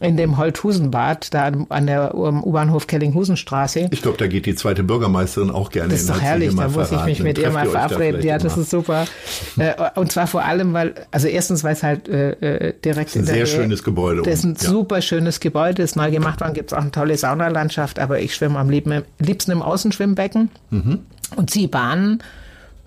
[0.00, 3.88] in dem Holthusenbad, da an der U-Bahnhof Kellinghusenstraße.
[3.92, 6.90] Ich glaube, da geht die zweite Bürgermeisterin auch gerne Das ist doch herrlich, da muss
[6.90, 8.22] ich mich mit ihr mal verabreden.
[8.22, 9.04] Ja, das ist super.
[9.56, 13.16] Äh, und zwar vor allem, weil, also erstens, weil es halt äh, äh direkt das
[13.16, 14.22] ist ein sehr schönes Gebäude.
[14.22, 14.68] Das ist ein ja.
[14.68, 18.34] super schönes Gebäude, ist neu gemacht worden, gibt es auch eine tolle Saunalandschaft, aber ich
[18.34, 21.00] schwimme am liebsten im Außenschwimmbecken mhm.
[21.36, 22.22] und ziehe Bahnen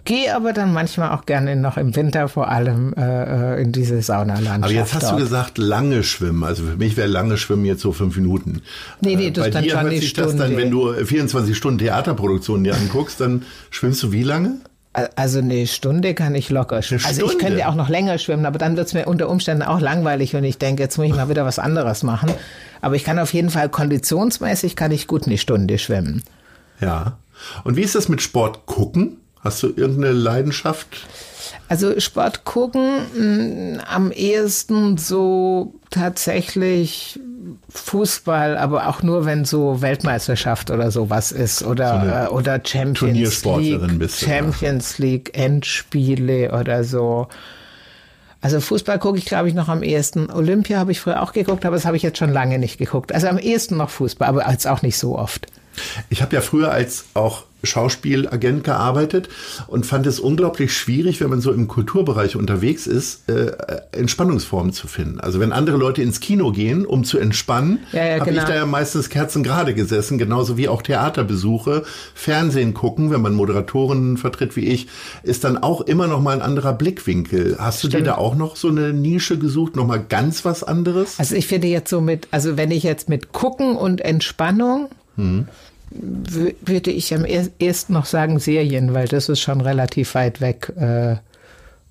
[0.07, 4.01] gehe aber dann manchmal auch gerne noch im Winter vor allem äh, äh in diese
[4.01, 4.63] Saunalandschaft.
[4.63, 5.13] Aber jetzt hast dort.
[5.13, 6.45] du gesagt, lange schwimmen.
[6.45, 8.61] Also für mich wäre lange schwimmen jetzt so fünf Minuten.
[9.01, 10.31] Nee, nee, das Bei dann dir hört sich Stunde.
[10.31, 14.61] das dann, wenn du 24 Stunden Theaterproduktionen dir anguckst, dann schwimmst du wie lange?
[15.15, 17.03] Also eine Stunde kann ich locker schwimmen.
[17.05, 19.81] Also ich könnte auch noch länger schwimmen, aber dann wird es mir unter Umständen auch
[19.81, 22.31] langweilig und ich denke, jetzt muss ich mal wieder was anderes machen.
[22.81, 26.23] Aber ich kann auf jeden Fall konditionsmäßig kann ich gut eine Stunde schwimmen.
[26.79, 27.17] Ja.
[27.65, 29.17] Und wie ist das mit Sport gucken?
[29.47, 30.87] Hast du irgendeine Leidenschaft?
[31.69, 37.19] Also Sport gucken mh, am ehesten so tatsächlich
[37.69, 43.43] Fußball, aber auch nur wenn so Weltmeisterschaft oder sowas ist oder So äh, oder Champions
[43.43, 47.27] League, bist Champions League Endspiele oder so.
[48.41, 50.29] Also Fußball gucke ich, glaube ich, noch am ehesten.
[50.29, 53.13] Olympia habe ich früher auch geguckt, aber das habe ich jetzt schon lange nicht geguckt.
[53.13, 55.47] Also am ehesten noch Fußball, aber jetzt auch nicht so oft.
[56.09, 59.29] Ich habe ja früher als auch Schauspielagent gearbeitet
[59.67, 63.51] und fand es unglaublich schwierig, wenn man so im Kulturbereich unterwegs ist, äh,
[63.91, 65.19] Entspannungsformen zu finden.
[65.19, 68.43] Also wenn andere Leute ins Kino gehen, um zu entspannen, Ja, ja, habe genau.
[68.43, 74.17] ich da ja meistens kerzengerade gesessen, genauso wie auch Theaterbesuche, Fernsehen gucken, wenn man Moderatoren
[74.17, 74.87] vertritt wie ich,
[75.23, 77.57] ist dann auch immer noch mal ein anderer Blickwinkel.
[77.59, 78.07] Hast du dir Stimmt.
[78.07, 81.19] da auch noch so eine Nische gesucht, noch mal ganz was anderes?
[81.19, 86.55] Also ich finde jetzt so mit, also wenn ich jetzt mit Gucken und Entspannung, wü-
[86.65, 90.71] würde ich am er- ersten noch sagen Serien, weil das ist schon relativ weit weg.
[90.77, 91.15] Äh,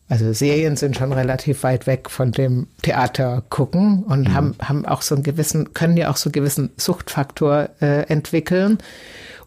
[0.08, 5.02] also Serien sind schon relativ weit weg von dem Theater gucken und haben, haben auch
[5.02, 8.78] so einen gewissen, können ja auch so einen gewissen Suchtfaktor äh, entwickeln.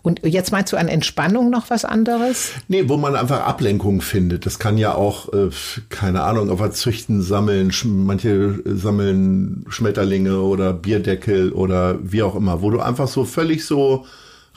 [0.01, 2.51] Und jetzt meinst du an Entspannung noch was anderes?
[2.69, 4.45] Nee, wo man einfach Ablenkung findet.
[4.45, 5.49] Das kann ja auch, äh,
[5.89, 12.71] keine Ahnung, aber züchten, sammeln, manche sammeln Schmetterlinge oder Bierdeckel oder wie auch immer, wo
[12.71, 14.05] du einfach so völlig so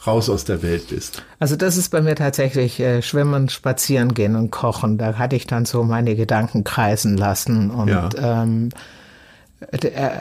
[0.07, 1.23] raus aus der Welt bist.
[1.39, 4.99] Also das ist bei mir tatsächlich äh, Schwimmen, Spazieren gehen und Kochen.
[4.99, 8.09] Da hatte ich dann so meine Gedanken kreisen lassen und Ja.
[8.17, 8.77] ähm, äh,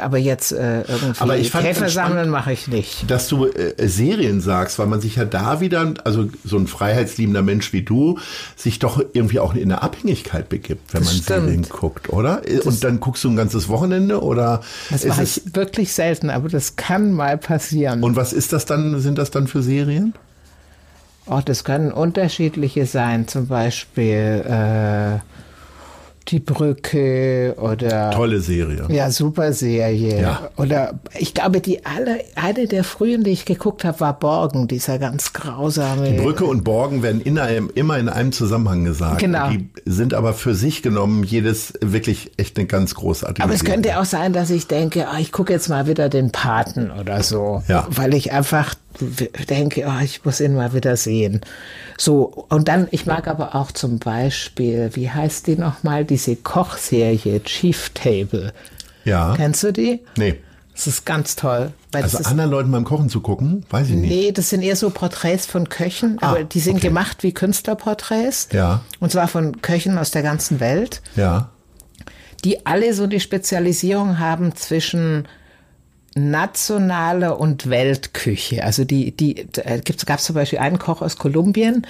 [0.01, 3.09] aber jetzt äh, irgendwie Aber ich fand Käfer sammeln mache ich nicht.
[3.09, 7.41] Dass du äh, Serien sagst, weil man sich ja da wieder, also so ein freiheitsliebender
[7.41, 8.19] Mensch wie du,
[8.55, 11.45] sich doch irgendwie auch in eine Abhängigkeit begibt, wenn Das man stimmt.
[11.45, 12.41] Serien guckt, oder?
[12.65, 16.49] Und dann guckst du ein ganzes Wochenende oder Das ist mache ich wirklich selten, aber
[16.49, 18.03] das kann mal passieren.
[18.03, 20.13] und was ist das dann, sind das dann für Serien?
[21.27, 25.19] Oh, das können unterschiedliche sein, zum Beispiel äh,
[26.27, 28.85] die Brücke oder Tolle Serie.
[28.89, 30.21] Ja, super Serie.
[30.21, 30.49] Ja.
[30.55, 34.99] Oder ich glaube, die alle, eine der frühen, die ich geguckt habe, war Borgen, dieser
[34.99, 36.13] ganz grausame.
[36.13, 39.19] Brücke und Borgen werden in einem, immer in einem Zusammenhang gesagt.
[39.19, 39.49] Genau.
[39.49, 43.73] Die sind aber für sich genommen jedes wirklich echt eine ganz großartige Aber es Serie.
[43.73, 47.23] könnte auch sein, dass ich denke, ah, ich gucke jetzt mal wieder den Paten oder
[47.23, 47.63] so.
[47.67, 47.87] Ja.
[47.89, 48.75] Weil ich einfach
[49.49, 51.41] denke, oh, ich muss ihn mal wieder sehen.
[52.01, 57.43] So, und dann, ich mag aber auch zum Beispiel, wie heißt die nochmal, diese Kochserie
[57.43, 58.53] Chief Table.
[59.05, 59.35] Ja.
[59.35, 59.99] Kennst du die?
[60.17, 60.39] Nee.
[60.73, 61.73] Das ist ganz toll.
[61.91, 64.09] Also anderen Leuten beim Kochen zu gucken, weiß ich nicht.
[64.09, 66.87] Nee, das sind eher so Porträts von Köchen, aber die sind okay.
[66.87, 68.47] gemacht wie Künstlerporträts.
[68.51, 68.81] Ja.
[68.99, 71.51] Und zwar von Köchen aus der ganzen Welt, Ja.
[72.43, 75.27] die alle so die Spezialisierung haben zwischen
[76.15, 78.63] nationaler und Weltküche.
[78.63, 81.87] Also die, die äh, gab zum Beispiel einen Koch aus Kolumbien,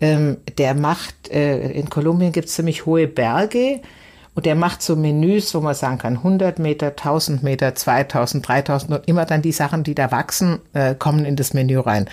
[0.00, 3.80] ähm, der macht, äh, in Kolumbien gibt's ziemlich hohe Berge
[4.34, 8.92] und der macht so Menüs, wo man sagen kann, 100 Meter, 1000 Meter, 2000, 3000
[8.92, 12.08] und immer dann die Sachen, die da wachsen, äh, kommen in das Menü rein.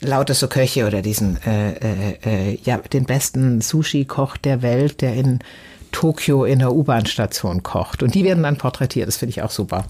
[0.00, 5.14] Lauter so Köche oder diesen, äh, äh, äh, ja, den besten Sushi-Koch der Welt, der
[5.14, 5.38] in
[5.92, 8.02] Tokio in der U-Bahn-Station kocht.
[8.02, 9.08] Und die werden dann porträtiert.
[9.08, 9.84] Das finde ich auch super.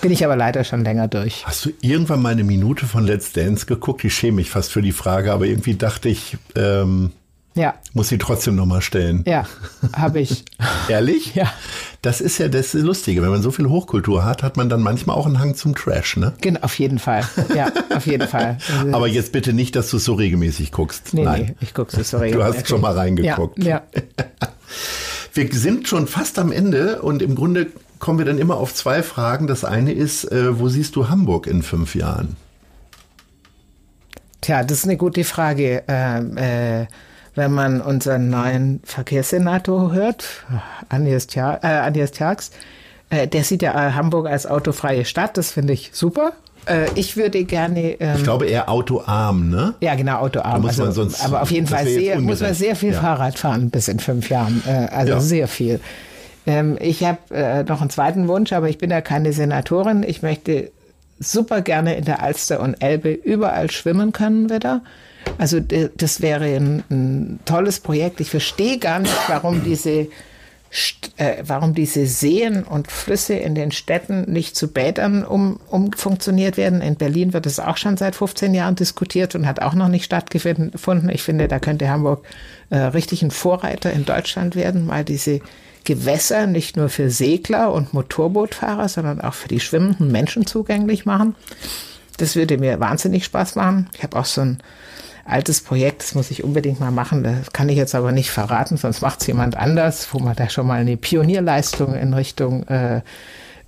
[0.00, 1.46] Bin ich aber leider schon länger durch.
[1.46, 4.02] Hast du irgendwann mal eine Minute von Let's Dance geguckt?
[4.04, 7.12] Ich schäme mich fast für die Frage, aber irgendwie dachte ich, ähm,
[7.54, 9.24] Ja, muss sie trotzdem nochmal stellen.
[9.26, 9.46] ja,
[9.92, 10.44] habe ich.
[10.88, 11.34] Ehrlich?
[11.34, 11.52] Ja.
[12.00, 13.20] Das ist ja das Lustige.
[13.20, 16.16] Wenn man so viel Hochkultur hat, hat man dann manchmal auch einen Hang zum Trash,
[16.16, 16.32] ne?
[16.40, 17.22] Genau, auf jeden Fall.
[17.54, 18.56] Ja, auf jeden Fall.
[18.78, 21.12] Also, Aber jetzt bitte nicht, dass du es so regelmäßig guckst.
[21.12, 21.42] nee, Nein.
[21.42, 22.30] nee, ich gucke es, sorry.
[22.30, 23.62] Du hast schon mal reingeguckt.
[23.62, 24.02] Ja, ja.
[25.34, 27.66] Wir sind schon fast am Ende und im Grunde
[28.00, 29.46] kommen wir dann immer auf zwei Fragen.
[29.46, 32.36] Das eine ist, äh, wo siehst du Hamburg in fünf Jahren?
[34.40, 35.82] Tja, das ist eine gute Frage.
[35.86, 36.86] Ähm, äh,
[37.34, 40.24] wenn man unseren neuen Verkehrssenator hört,
[40.88, 42.50] Agnes Tja- äh, Tjax,
[43.10, 45.36] äh, der sieht ja äh, Hamburg als autofreie Stadt.
[45.36, 46.32] Das finde ich super.
[46.66, 48.00] Äh, ich würde gerne.
[48.00, 49.74] Ähm, Ich glaube eher autoarm, ne?
[49.80, 50.52] Ja, genau, Autoarm.
[50.54, 53.00] Da muss man also, sonst- aber auf jeden Fall sehr, muss man sehr viel Ja.
[53.00, 54.62] Fahrrad fahren bis in fünf Jahren.
[54.66, 55.20] Äh, also Ja.
[55.20, 55.80] sehr viel.
[56.46, 60.02] Ähm, ich habe äh, noch einen zweiten Wunsch, aber ich bin ja keine Senatorin.
[60.02, 60.70] Ich möchte
[61.18, 64.82] super gerne in der Alster und Elbe überall schwimmen können wieder.
[65.38, 68.20] Also das wäre ein, ein tolles Projekt.
[68.20, 70.08] Ich verstehe gar nicht, warum diese
[71.16, 76.80] äh, warum diese Seen und Flüsse in den Städten nicht zu Bädern um, umfunktioniert werden.
[76.80, 80.04] In Berlin wird es auch schon seit 15 Jahren diskutiert und hat auch noch nicht
[80.04, 81.08] stattgefunden.
[81.08, 82.24] Ich finde, da könnte Hamburg
[82.70, 85.40] äh, richtig ein Vorreiter in Deutschland werden, mal diese
[85.84, 91.34] Gewässer nicht nur für Segler und Motorbootfahrer, sondern auch für die schwimmenden Menschen zugänglich machen.
[92.16, 93.88] Das würde mir wahnsinnig Spaß machen.
[93.96, 94.58] Ich habe auch so ein
[95.24, 97.22] altes Projekt, das muss ich unbedingt mal machen.
[97.22, 100.48] Das kann ich jetzt aber nicht verraten, sonst macht es jemand anders, wo man da
[100.48, 103.00] schon mal eine Pionierleistung in Richtung äh,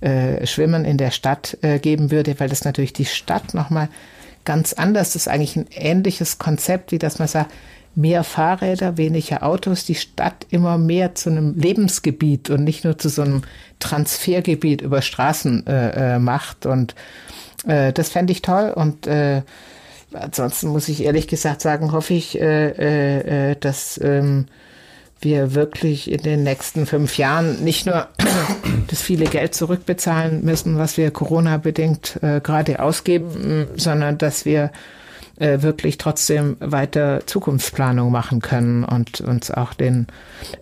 [0.01, 3.89] äh, Schwimmen in der Stadt äh, geben würde, weil das natürlich die Stadt nochmal
[4.45, 5.27] ganz anders ist.
[5.27, 7.51] Eigentlich ein ähnliches Konzept, wie dass man sagt,
[7.95, 13.09] mehr Fahrräder, weniger Autos, die Stadt immer mehr zu einem Lebensgebiet und nicht nur zu
[13.09, 13.43] so einem
[13.79, 16.65] Transfergebiet über Straßen äh, äh, macht.
[16.65, 16.95] Und
[17.67, 18.73] äh, das fände ich toll.
[18.75, 19.43] Und äh,
[20.13, 24.47] ansonsten muss ich ehrlich gesagt sagen, hoffe ich, äh, äh, dass ähm,
[25.19, 28.07] wir wirklich in den nächsten fünf Jahren nicht nur
[28.87, 34.71] das viele Geld zurückbezahlen müssen, was wir Corona-bedingt gerade ausgeben, sondern dass wir
[35.37, 40.07] äh, wirklich trotzdem weiter Zukunftsplanung machen können und uns auch den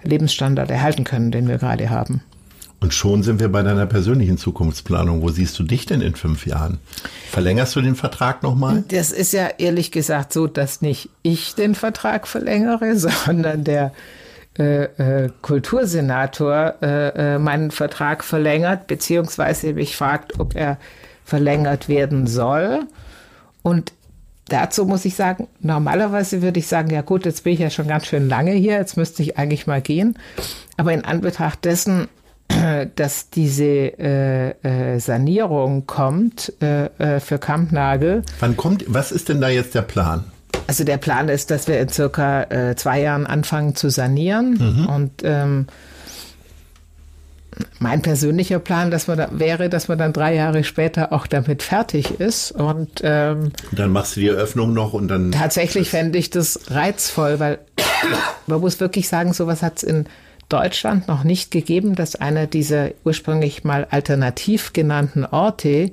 [0.04, 2.22] Lebensstandard erhalten können, den wir gerade haben.
[2.82, 5.22] Und schon sind wir bei deiner persönlichen Zukunftsplanung.
[5.22, 6.80] Wo siehst du dich denn in fünf Jahren?
[7.30, 8.84] Verlängerst du den Vertrag nochmal?
[8.88, 13.94] Das ist ja ehrlich gesagt so, dass nicht ich den Vertrag verlängere, sondern der
[14.58, 14.84] äh,
[15.26, 20.78] äh, Kultursenator äh, äh, meinen Vertrag verlängert, beziehungsweise mich fragt, ob er
[21.24, 22.88] verlängert werden soll.
[23.62, 23.94] Und
[24.52, 27.88] dazu muss ich sagen, normalerweise würde ich sagen, ja gut, jetzt bin ich ja schon
[27.88, 30.18] ganz schön lange hier, jetzt müsste ich eigentlich mal gehen.
[30.78, 32.08] Aber in Anbetracht dessen,
[32.96, 38.24] dass diese äh, äh, Sanierung kommt äh, äh, für Kampnagel.
[38.40, 40.26] Wann kommt, was ist denn da jetzt der Plan?
[40.68, 44.86] Also der Plan ist, dass wir in circa äh, zwei Jahren anfangen zu sanieren mhm.
[44.86, 45.68] und ähm,
[47.80, 51.64] mein persönlicher Plan, dass man da, wäre, dass man dann drei Jahre später auch damit
[51.64, 52.52] fertig ist.
[52.52, 55.32] Und, ähm, dann machst du die Eröffnung noch und dann.
[55.32, 57.60] Tatsächlich fände ich das reizvoll, weil
[58.48, 60.06] man muss wirklich sagen, sowas hat es in
[60.50, 65.92] Deutschland noch nicht gegeben, dass einer dieser ursprünglich mal alternativ genannten Orte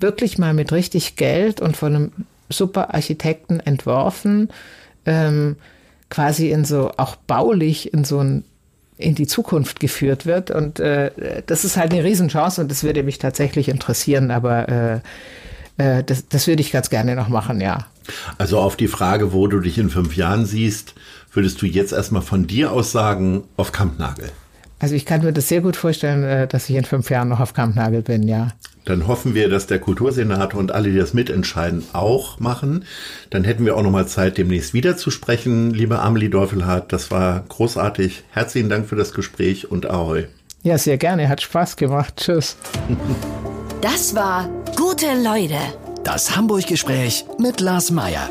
[0.00, 2.12] wirklich mal mit richtig Geld und von einem
[2.48, 4.48] super Architekten entworfen,
[5.04, 5.56] ähm,
[6.08, 8.44] quasi in so, auch baulich in so ein
[9.00, 10.50] in die Zukunft geführt wird.
[10.50, 15.00] Und äh, das ist halt eine Riesenchance und das würde mich tatsächlich interessieren, aber äh,
[15.80, 17.86] äh, das, das würde ich ganz gerne noch machen, ja.
[18.38, 20.94] Also auf die Frage, wo du dich in fünf Jahren siehst,
[21.32, 24.30] würdest du jetzt erstmal von dir aus sagen, auf Kampnagel?
[24.78, 27.40] Also ich kann mir das sehr gut vorstellen, äh, dass ich in fünf Jahren noch
[27.40, 28.48] auf Kampnagel bin, ja.
[28.84, 32.84] Dann hoffen wir, dass der Kultursenator und alle, die das mitentscheiden, auch machen.
[33.30, 35.70] Dann hätten wir auch noch mal Zeit, demnächst wieder zu sprechen.
[35.70, 38.24] Liebe Amelie Deufelhardt, das war großartig.
[38.30, 40.26] Herzlichen Dank für das Gespräch und Ahoi.
[40.62, 41.28] Ja, sehr gerne.
[41.28, 42.14] Hat Spaß gemacht.
[42.16, 42.56] Tschüss.
[43.80, 45.58] Das war Gute Leute.
[46.04, 48.30] Das Hamburg-Gespräch mit Lars Meier.